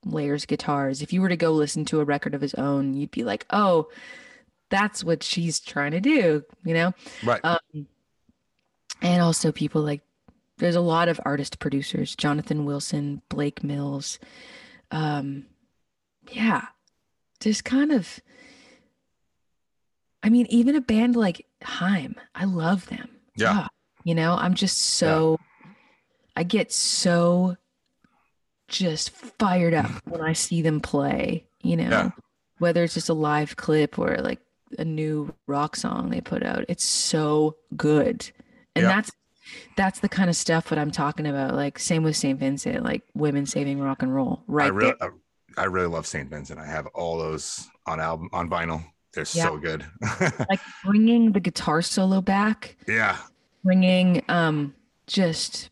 [0.04, 1.02] layers guitars.
[1.02, 3.44] If you were to go listen to a record of his own, you'd be like,
[3.50, 3.88] oh,
[4.70, 6.92] that's what she's trying to do, you know.
[7.24, 7.40] Right.
[7.44, 7.86] Um,
[9.00, 10.02] and also people like
[10.58, 14.18] there's a lot of artist producers, Jonathan Wilson, Blake Mills.
[14.90, 15.46] Um,
[16.32, 16.66] yeah,
[17.40, 18.20] just kind of.
[20.22, 23.08] I mean, even a band like Haim, I love them.
[23.36, 23.52] Yeah.
[23.54, 23.68] Ah,
[24.04, 25.38] you know, I'm just so.
[26.36, 27.56] I get so.
[28.66, 31.46] Just fired up when I see them play.
[31.62, 32.10] You know, Yeah.
[32.58, 34.40] whether it's just a live clip or like
[34.78, 36.64] a new rock song they put out.
[36.68, 38.30] It's so good.
[38.74, 38.88] And Yeah.
[38.88, 39.12] that's
[39.76, 41.54] that's the kind of stuff what I'm talking about.
[41.54, 42.38] Like same with St.
[42.38, 44.42] Vincent, like women saving rock and roll.
[44.46, 44.94] Right I really.
[45.00, 45.08] I,
[45.56, 46.60] I really love Saint Vincent.
[46.60, 48.84] I have all those on album on vinyl.
[49.14, 49.44] They're Yeah.
[49.44, 49.84] so good.
[50.50, 53.16] Like bringing the guitar solo back, yeah.
[53.64, 54.74] bringing um
[55.06, 55.70] just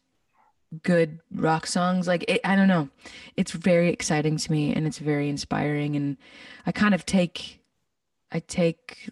[0.82, 2.08] good rock songs.
[2.08, 2.88] Like it, I don't know,
[3.36, 5.94] it's very exciting to me and it's very inspiring.
[5.96, 6.16] And
[6.66, 7.55] I kind of take,
[8.36, 9.08] I take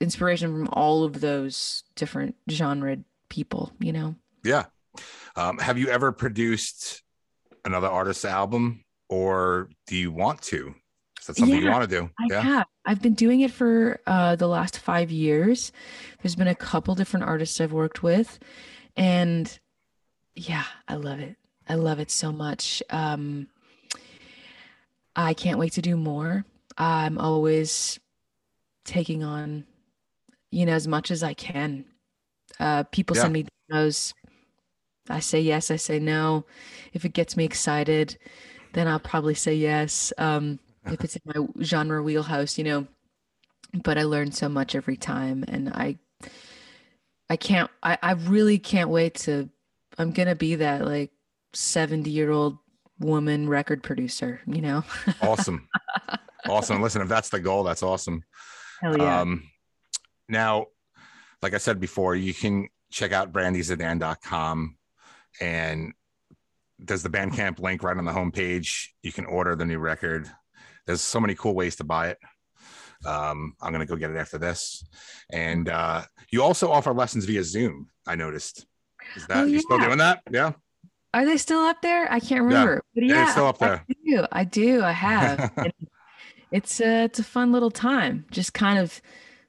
[0.00, 2.98] inspiration from all of those different genre
[3.28, 3.72] people.
[3.78, 4.16] You know.
[4.44, 4.64] Yeah.
[5.36, 7.02] Um, have you ever produced
[7.64, 10.74] another artist's album or do you want to?
[11.20, 12.10] Is that something you want to do?
[12.18, 12.40] I yeah.
[12.40, 12.66] have.
[12.84, 15.70] I've been doing it for uh, the last five years.
[16.20, 18.40] There's been a couple different artists I've worked with,
[18.96, 19.56] and
[20.34, 21.36] yeah, I love it.
[21.68, 22.82] I love it so much.
[22.90, 23.46] Um,
[25.14, 26.44] I can't wait to do more.
[26.78, 27.98] I'm always
[28.84, 29.64] taking on,
[30.50, 31.84] you know, as much as I can.
[32.58, 33.22] Uh, people Yeah.
[33.22, 34.14] send me demos.
[35.08, 35.70] I say yes.
[35.70, 36.44] I say no.
[36.92, 38.18] If it gets me excited,
[38.72, 40.12] then I'll probably say yes.
[40.18, 42.86] Um, if it's in my genre wheelhouse, you know.
[43.82, 45.98] But I learn so much every time, and I,
[47.30, 47.70] I can't.
[47.82, 49.48] I, I really can't wait to.
[49.98, 51.10] I'm gonna be that like
[51.54, 52.58] seventy year old
[52.98, 54.40] woman record producer.
[54.46, 54.84] You know.
[55.22, 55.68] Awesome.
[56.48, 56.82] Awesome.
[56.82, 58.22] Listen, if that's the goal, that's awesome.
[58.80, 59.20] Hell yeah.
[59.20, 59.44] Um,
[60.28, 60.66] now,
[61.40, 64.76] like I said before, you can check out brandyzdan.com
[65.40, 65.92] and
[66.78, 68.88] there's the Bandcamp link right on the homepage.
[69.02, 70.28] You can order the new record.
[70.86, 72.18] There's so many cool ways to buy it.
[73.06, 74.84] Um, I'm gonna go get it after this.
[75.32, 77.88] And uh, you also offer lessons via Zoom.
[78.06, 78.66] I noticed.
[79.16, 80.22] Is that Oh, you still doing that?
[80.30, 80.52] Yeah.
[81.14, 82.10] Are they still up there?
[82.10, 82.82] I can't remember.
[82.94, 83.84] But Yeah, yeah, it's still up there.
[83.88, 84.26] I do.
[84.32, 84.82] I do.
[84.82, 85.52] I have.
[86.52, 88.26] It's a it's a fun little time.
[88.30, 89.00] Just kind of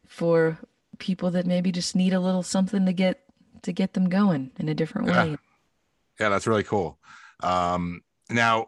[0.07, 0.57] for
[0.99, 3.19] people that maybe just need a little something to get
[3.63, 5.23] to get them going in a different Yeah.
[5.25, 5.37] way.
[6.19, 6.97] Yeah, that's really cool.
[7.41, 8.67] Um, now,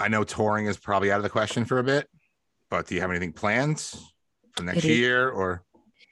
[0.00, 2.08] I know touring is probably out of the question for a bit,
[2.70, 3.80] but do you have anything planned
[4.56, 5.62] for next year or?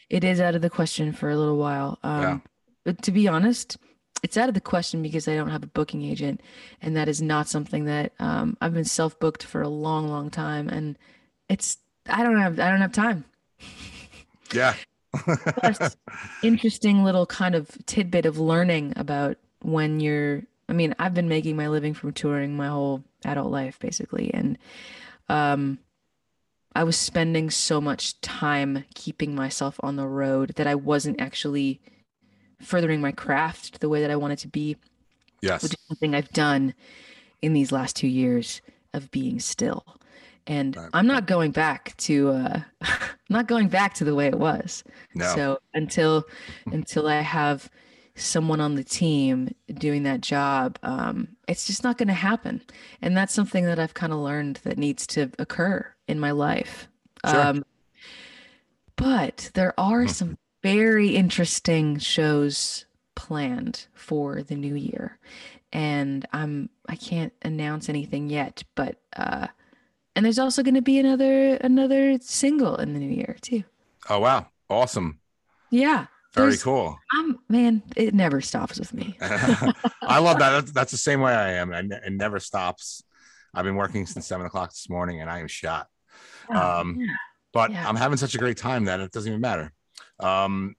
[0.09, 1.99] It is out of the question for a little while.
[2.03, 2.39] Um, Yeah.
[2.85, 3.77] But to be honest,
[4.23, 6.41] it's out of the question because I don't have a booking agent,
[6.81, 10.31] and that is not something that um, I've been self booked for a long, long
[10.31, 10.97] time, and
[11.49, 13.25] it's I don't have I don't have time.
[14.53, 14.75] Yeah,
[15.15, 15.97] Plus,
[16.43, 21.57] interesting little kind of tidbit of learning about when you're I mean, I've been making
[21.57, 24.59] my living from touring my whole adult life basically and
[25.29, 25.79] um
[26.75, 31.83] I was spending so much time keeping myself on the road that I wasn't actually
[32.63, 34.77] furthering my craft the way that I want it to be,
[35.41, 35.63] yes.
[35.63, 36.75] which is something I've done
[37.43, 38.63] in these last two years
[38.95, 39.85] of being still.
[40.47, 40.89] And Right.
[40.93, 42.99] I'm not going back to uh I'm
[43.31, 44.83] not going back to the way it was.
[45.15, 45.35] No.
[45.35, 46.25] So until
[46.67, 47.71] until I have
[48.15, 52.61] someone on the team doing that job, um, it's just not going to happen.
[53.01, 56.89] And that's something that I've kind of learned that needs to occur in my life.
[57.27, 57.41] Sure.
[57.41, 57.65] Um,
[58.97, 60.09] but there are Hmm.
[60.09, 62.85] some very interesting shows
[63.15, 65.19] planned for the new year,
[65.73, 69.49] and I'm I can't announce anything yet, but uh,
[70.17, 73.65] and there's also going to be another another single in the new year too.
[74.09, 74.47] oh wow.
[74.71, 75.19] Awesome.
[75.71, 76.07] Yeah.
[76.35, 76.99] Very there's- cool.
[77.13, 79.17] I'm man, it never stops with me.
[79.21, 80.51] I love that.
[80.51, 81.73] That's, that's the same way I am.
[81.75, 83.03] I it never stops.
[83.55, 85.89] I've been working since seven o'clock this morning and I am shot.
[86.49, 87.07] Um, yeah.
[87.53, 87.87] but Yeah.
[87.87, 89.73] I'm having such a great time that it doesn't even matter.
[90.23, 90.77] Um,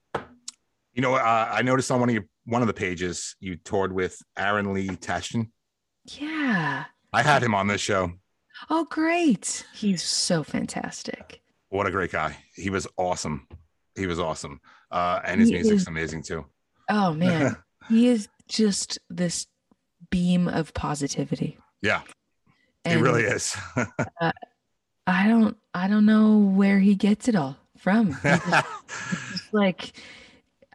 [0.94, 3.94] you know, uh, I noticed on one of your one of the pages you toured
[3.94, 5.50] with Aaron Lee Tasjan.
[6.06, 6.86] yeah.
[7.16, 8.12] I had him on this show.
[8.70, 9.66] Oh, great.
[9.74, 11.42] He's so fantastic.
[11.70, 12.38] What a great guy!
[12.56, 13.48] He was awesome.
[13.96, 14.60] He was awesome,
[14.92, 16.46] uh, and his He music's is- amazing too.
[16.90, 17.56] Oh man,
[17.90, 19.48] he is just this
[20.10, 21.58] beam of positivity.
[21.82, 22.02] Yeah,
[22.88, 23.56] he really is.
[25.08, 28.16] I don't I don't know where he gets it all from.
[29.54, 29.94] He just- just like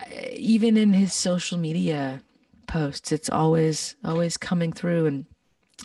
[0.00, 2.22] uh, even in his social media
[2.66, 5.26] posts, it's always always coming through and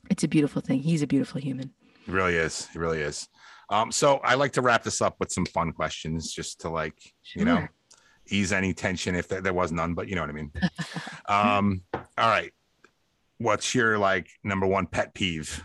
[0.09, 0.79] it's a beautiful thing.
[0.79, 1.71] He's a beautiful human.
[2.05, 2.67] He really is.
[2.67, 3.27] He really is.
[3.69, 6.95] Um, so I like to wrap this up with some fun questions, just to like
[7.35, 7.67] you know
[8.27, 10.51] ease any tension if there, there was none, but you know what I mean.
[11.27, 11.81] um,
[12.17, 12.51] all right.
[13.39, 15.63] What's your like number one pet peeve?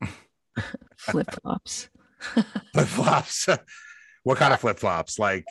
[0.96, 1.88] Flip flops.
[2.72, 3.48] Flip flops.
[4.22, 5.18] what kind of flip flops?
[5.18, 5.44] Like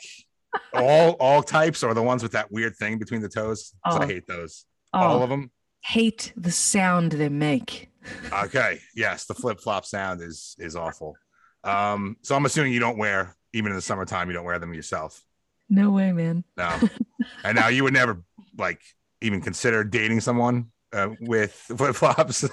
[0.74, 3.74] all all types, or the ones with that weird thing between the toes?
[3.84, 4.06] 'Cause I Oh.
[4.06, 4.64] hate those.
[4.92, 5.50] All Oh, of them.
[5.82, 7.90] hate the sound they make.
[8.32, 8.80] Okay.
[8.94, 11.16] Yes, the flip flop sound is is awful.
[11.64, 14.28] Um, so I'm assuming you don't wear even in the summertime.
[14.28, 15.22] You don't wear them yourself.
[15.68, 16.44] No way, man.
[16.56, 16.78] No.
[17.44, 18.22] and now you would never
[18.56, 18.80] like
[19.20, 22.44] even consider dating someone uh, with flip flops.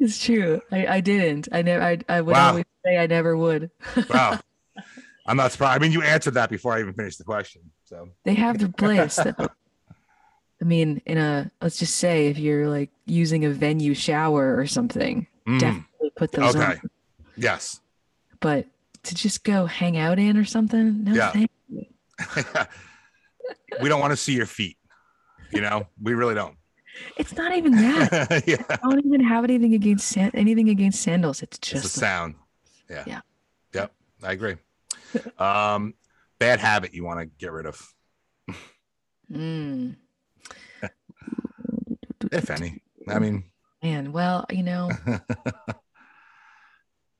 [0.00, 0.60] It's true.
[0.72, 1.48] I, I didn't.
[1.52, 1.82] I never.
[1.84, 2.48] I, I would Wow.
[2.48, 3.70] always say I never would.
[4.10, 4.40] wow.
[5.28, 5.80] I'm not surprised.
[5.80, 7.62] I mean, you answered that before I even finished the question.
[7.84, 9.16] So They have their place.
[9.16, 9.34] though.
[10.60, 14.66] I mean, in a let's just say if you're like using a venue shower or
[14.66, 16.64] something, mm, definitely put those okay.
[16.64, 16.80] on.
[17.36, 17.80] Yes.
[18.40, 18.66] But
[19.04, 21.30] to just go hang out in or something, no Yeah.
[21.32, 21.50] thank
[23.82, 24.76] we don't want to see your feet.
[25.52, 26.56] You know, we really don't.
[27.18, 28.44] It's not even that.
[28.46, 28.56] yeah.
[28.70, 31.42] I don't even have anything against san- anything against sandals.
[31.42, 32.34] It's It's just the the- sound.
[32.88, 33.04] Yeah.
[33.06, 33.20] Yeah.
[33.74, 33.92] Yep.
[34.22, 34.56] I agree.
[35.38, 35.94] Um,
[36.38, 37.94] bad habit you want to get rid of,
[39.30, 39.96] Mm.
[42.32, 42.82] if any.
[43.08, 43.44] I mean,
[43.82, 44.90] Man, well, you know,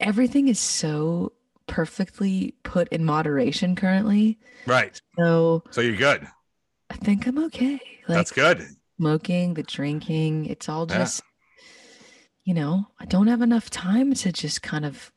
[0.00, 1.32] everything is so
[1.66, 4.38] perfectly put in moderation currently.
[4.66, 5.00] right.
[5.18, 6.26] So So you're good.
[6.90, 7.80] I think I'm okay.
[8.08, 8.64] Like That's good.
[8.98, 10.98] smoking, the drinking, it's all Yeah.
[10.98, 11.22] just,
[12.44, 15.12] you know, I don't have enough time to just kind of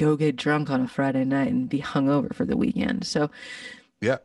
[0.00, 3.06] go get drunk on a Friday night and be hungover for the weekend.
[3.06, 3.30] So,
[4.00, 4.16] Yeah.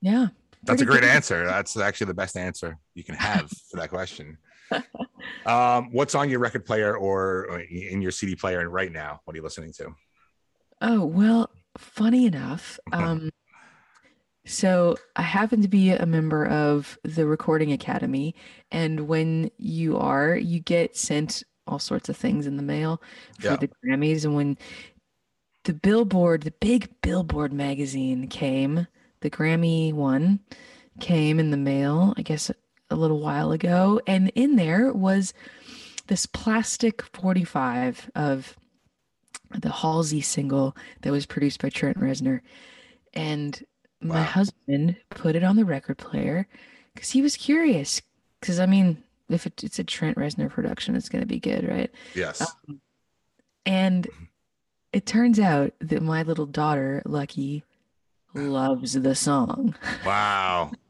[0.00, 0.28] yeah,
[0.62, 1.10] That's a great good.
[1.10, 1.44] answer.
[1.44, 4.38] That's actually the best answer you can have for that question.
[5.46, 9.20] Um, what's on your record player or or in your CD player right now?
[9.24, 9.94] What are you listening to?
[10.80, 13.28] Oh, well, funny enough, um,
[14.46, 18.34] so I happen to be a member of the Recording Academy,
[18.70, 23.02] and when you are, you get sent all sorts of things in the mail
[23.38, 23.56] for Yeah.
[23.56, 24.24] the Grammys.
[24.24, 24.56] And when
[25.64, 28.86] the Billboard, the big Billboard magazine came,
[29.20, 30.40] the Grammy one
[31.00, 32.50] came in the mail, I guess
[32.90, 35.32] a little while ago, and in there was
[36.06, 38.56] this plastic 45 of
[39.58, 42.40] the Halsey single that was produced by Trent Reznor.
[43.14, 43.64] And
[44.00, 44.22] my Wow.
[44.24, 46.46] husband put it on the record player
[46.94, 48.02] because he was curious.
[48.40, 51.66] Because, I mean, if it, it's a Trent Reznor production, it's going to be good,
[51.66, 51.90] right?
[52.14, 52.42] Yes.
[52.68, 52.80] Um,
[53.64, 54.06] and
[54.94, 57.64] it turns out that my little daughter, Lucky,
[58.34, 59.74] loves the song.
[60.04, 60.72] Wow.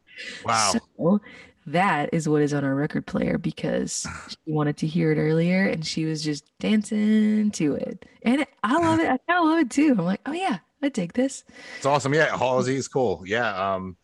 [0.44, 0.72] Wow.
[0.72, 1.20] So
[1.66, 5.66] that is what is on our record player because she wanted to hear it earlier
[5.66, 8.07] and she was just dancing to it.
[8.22, 9.07] And I love it.
[9.09, 9.96] I kind of love it too.
[9.98, 11.42] I'm like, oh yeah, I dig this.
[11.78, 12.14] It's awesome.
[12.14, 13.24] Yeah, Halsey is cool.
[13.26, 13.74] Yeah.
[13.74, 13.96] Um,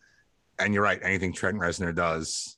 [0.59, 0.99] and you're right.
[1.01, 2.57] Anything Trent Reznor does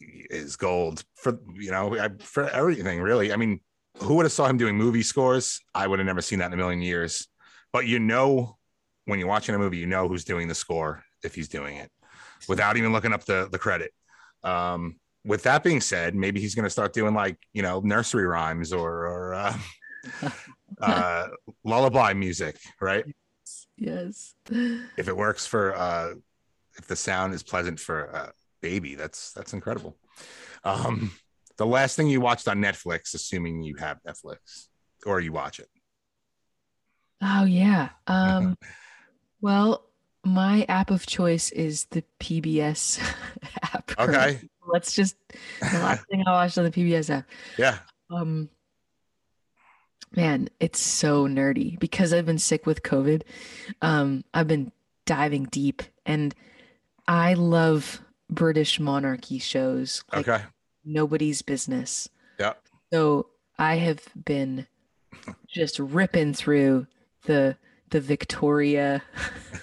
[0.00, 3.30] is gold for you know for everything really.
[3.30, 3.60] I mean,
[4.00, 5.60] who would have saw him doing movie scores?
[5.74, 7.26] I would have never seen that in a million years.
[7.72, 8.56] But you know,
[9.04, 11.90] when you're watching a movie, you know who's doing the score if he's doing it
[12.48, 13.92] without even looking up the the credit.
[14.42, 18.26] Um, with that being said, maybe he's going to start doing like you know nursery
[18.26, 19.58] rhymes or or uh,
[20.80, 21.28] uh,
[21.64, 23.04] lullaby music, right?
[23.76, 24.34] Yes.
[24.50, 26.14] if it works for uh
[26.76, 29.96] if the sound is pleasant for a baby that's that's incredible
[30.64, 31.12] um
[31.58, 34.68] the last thing you watched on netflix assuming you have netflix
[35.06, 35.68] or you watch it
[37.20, 37.88] Oh yeah.
[38.06, 38.56] Um
[39.40, 39.84] well,
[40.24, 43.00] my app of choice is the PBS
[43.62, 43.90] app.
[43.98, 44.40] okay
[44.72, 45.16] Let's just
[45.60, 47.26] the last thing I watched on the PBS app.
[47.56, 47.78] yeah
[48.10, 48.48] Um
[50.14, 53.22] man, it's so nerdy because I've been sick with COVID.
[53.82, 54.70] Um I've been
[55.06, 56.34] diving deep and
[57.08, 58.00] I love
[58.30, 60.44] British monarchy shows like okay
[60.88, 62.08] nobody's business.
[62.40, 62.54] Yeah.
[62.92, 63.26] So
[63.58, 64.66] I have been
[65.48, 66.86] just ripping through
[67.24, 67.56] the
[67.90, 69.02] the Victoria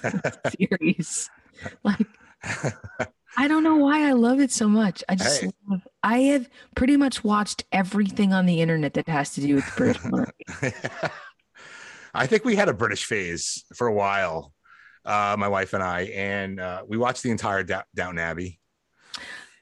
[0.57, 1.30] series.
[1.84, 2.07] Like
[3.38, 5.03] I don't know why I love it so much.
[5.09, 5.51] I just Hey.
[5.69, 9.65] love I have pretty much watched everything on the internet that has to do with
[9.76, 10.73] British monarchy.
[12.13, 14.53] i think we had a british phase for a while
[15.03, 18.57] uh my wife and i and uh we watched the entire Da- downton abbey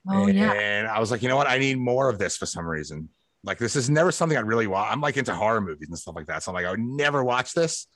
[0.09, 0.51] Oh and, yeah.
[0.51, 1.47] and I was like, you know what?
[1.47, 3.09] I need more of this for some reason.
[3.45, 4.89] Like, this is never something I'd really watch.
[4.91, 6.43] I'm like into horror movies and stuff like that.
[6.43, 7.87] So I'm like, I would never watch this,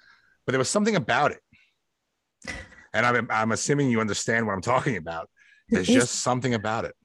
[0.46, 1.40] but there was something about it.
[2.94, 5.30] And I'm, I'm assuming you understand what I'm talking about.
[5.70, 6.96] There's is- just something about it.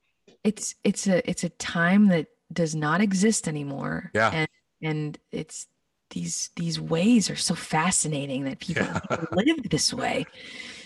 [0.44, 4.10] it's it's a it's a time that does not exist anymore.
[4.14, 4.30] Yeah.
[4.32, 4.48] And
[4.82, 5.66] and it's
[6.10, 8.98] these these ways are so fascinating that people, Yeah.
[9.00, 10.26] people lived this way,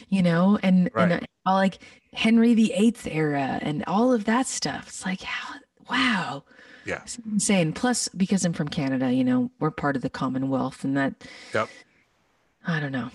[0.08, 1.10] you know, and, Right.
[1.12, 1.78] and all like
[2.12, 4.88] Henry VIII era and all of that stuff.
[4.88, 5.54] It's like how
[5.90, 6.44] wow.
[6.84, 7.02] Yeah.
[7.02, 7.72] It's insane.
[7.72, 11.14] Plus, because I'm from Canada, you know, we're part of the Commonwealth and that
[11.52, 11.68] Yep.
[12.66, 13.10] I don't know.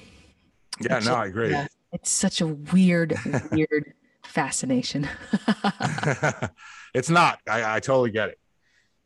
[0.81, 1.51] Yeah, It's no, I agree.
[1.51, 3.13] yeah, it's such a weird,
[3.51, 5.07] weird fascination.
[6.93, 7.39] it's not.
[7.49, 8.39] I, I totally get it.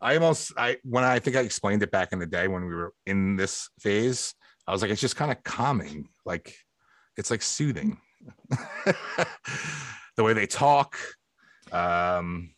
[0.02, 2.74] I almost, I when I think I explained it back in the day when we
[2.76, 4.34] were in this phase,
[4.68, 6.10] I was like, it's just kind of calming.
[6.26, 6.56] Like,
[7.18, 7.97] it's like soothing.
[10.18, 10.97] the way they talk.
[11.72, 12.51] Um,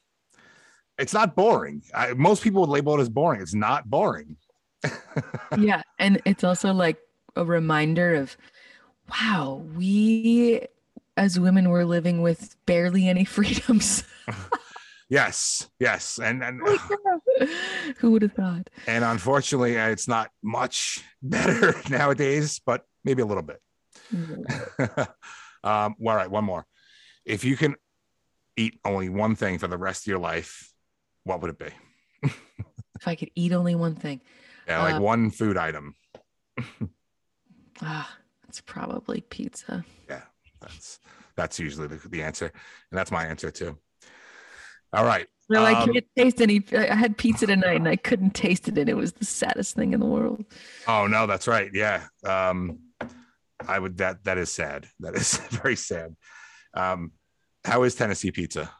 [0.97, 1.83] it's not boring.
[1.93, 3.41] I, most people would label it as boring.
[3.41, 4.37] It's not boring.
[5.57, 6.99] yeah and it's also like
[7.35, 8.37] a reminder of
[9.09, 10.61] wow we
[11.17, 14.03] as women were living with barely any freedoms
[15.09, 16.59] Yes, yes, and and
[17.97, 23.43] who would have thought and unfortunately, it's not much better nowadays, but maybe a little
[23.43, 23.61] bit.
[25.63, 26.65] um, all right, one more.
[27.25, 27.75] If you can
[28.55, 30.71] eat only one thing for the rest of your life,
[31.23, 32.29] what would it be?
[32.99, 34.19] if i could eat only one thing
[34.67, 35.93] Yeah, like Uh, one food item.
[37.81, 40.21] ah it's probably pizza Yeah,
[40.61, 40.99] That's
[41.35, 42.45] that's usually the, the answer,
[42.91, 43.77] and that's my answer too.
[44.93, 45.27] All right.
[45.55, 48.89] i Um, can't taste any i had pizza tonight and i couldn't taste it and
[48.89, 50.43] it was the saddest thing in the world
[50.87, 51.69] Oh no, that's right.
[51.73, 52.07] Yeah.
[52.25, 52.79] Um,
[53.65, 54.87] I would that that is sad.
[54.99, 56.15] That is very sad.
[56.73, 57.11] Um,
[57.63, 58.71] how is Tennessee pizza?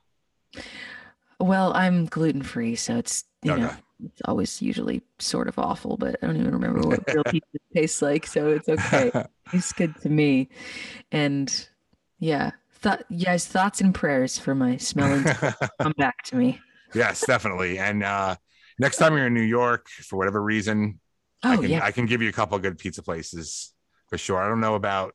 [1.39, 3.71] well i'm gluten-free so it's you know
[4.03, 8.01] it's always usually sort of awful but i don't even remember what real pizza tastes
[8.01, 9.11] like so it's okay
[9.53, 10.49] It's good to me.
[11.09, 11.49] And
[12.19, 16.59] yeah, thought yes, thoughts and prayers for my smelling come back to me.
[16.93, 17.79] yes, definitely.
[17.79, 18.35] And uh,
[18.77, 20.99] next time you're in New York, for whatever reason,
[21.43, 21.79] I Oh can yeah.
[21.81, 23.71] I can give you a couple of good pizza places
[24.07, 24.37] for sure.
[24.37, 25.13] I don't know about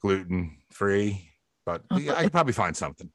[0.00, 1.30] gluten free,
[1.66, 3.10] but Oh, I could probably find something.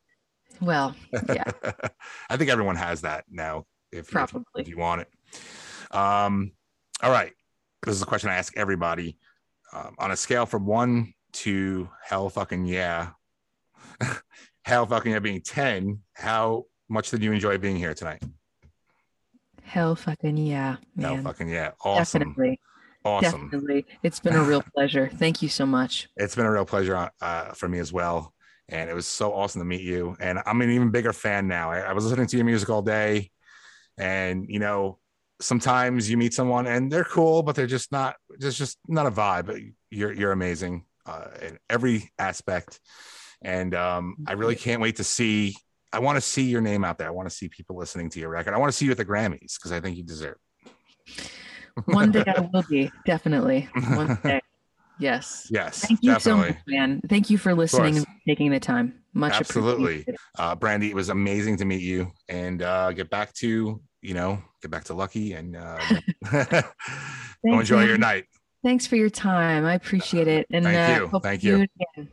[0.62, 0.96] Well,
[1.30, 1.44] yeah,
[2.30, 3.66] I think everyone has that now.
[3.92, 4.44] If, if, Probably.
[4.58, 5.10] if you want it.
[5.96, 6.52] Um,
[7.02, 7.32] all right.
[7.86, 9.18] This is a question I ask everybody.
[9.74, 13.10] Um, on a scale from one to hell fucking yeah,
[14.66, 18.24] hell fucking yeah being 10, how much did you enjoy being here tonight?
[19.64, 21.16] hell fucking yeah, Man.
[21.16, 21.72] Hell fucking yeah.
[21.84, 22.20] Awesome.
[22.20, 22.60] Definitely,
[23.06, 23.44] Awesome.
[23.44, 23.86] definitely.
[24.02, 25.10] It's been a real pleasure.
[25.14, 26.10] Thank you so much.
[26.18, 28.34] It's been a real pleasure uh, for me as well.
[28.68, 30.18] And it was so awesome to meet you.
[30.20, 31.70] And I'm an even bigger fan now.
[31.72, 33.30] I, I was listening to your music all day.
[34.00, 34.98] And, you know,
[35.40, 39.12] sometimes you meet someone and they're cool, but they're just not, there's just not a
[39.12, 39.74] vibe.
[39.92, 42.80] You're, you're amazing uh, in every aspect.
[43.44, 45.56] And um, I really can't wait to see.
[45.94, 47.08] I want to see your name out there.
[47.08, 48.56] I want to see people listening to your record.
[48.56, 50.38] I want to see you at the Grammys because I think you deserve.
[51.06, 51.30] it.
[51.86, 53.70] One day I will be definitely.
[53.74, 54.42] One day.
[54.98, 55.48] Yes.
[55.52, 57.02] Yes, Thank you so much, man.
[57.10, 59.02] Thank you for listening and taking the time.
[59.14, 60.02] Much Absolutely.
[60.02, 60.16] appreciated.
[60.38, 64.42] Uh, Brandy, it was amazing to meet you and uh, get back to, you know,
[64.62, 65.80] get back to Lucky and uh,
[67.44, 67.88] enjoy you.
[67.90, 68.26] your night.
[68.64, 69.66] Thanks for your time.
[69.66, 70.48] I appreciate it.
[70.50, 71.20] And Thank uh, you.
[71.20, 71.68] Thank you.
[71.98, 72.10] again.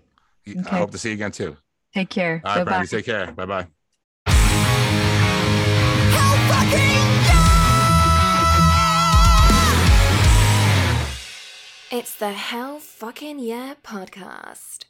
[0.68, 1.56] I hope to see you again too.
[1.94, 2.42] Take care.
[2.44, 2.70] All right, Bye-bye.
[2.70, 3.30] Brandy, take care.
[3.32, 3.66] Bye bye.
[11.92, 14.86] It's the Hell Fucking Yeah podcast.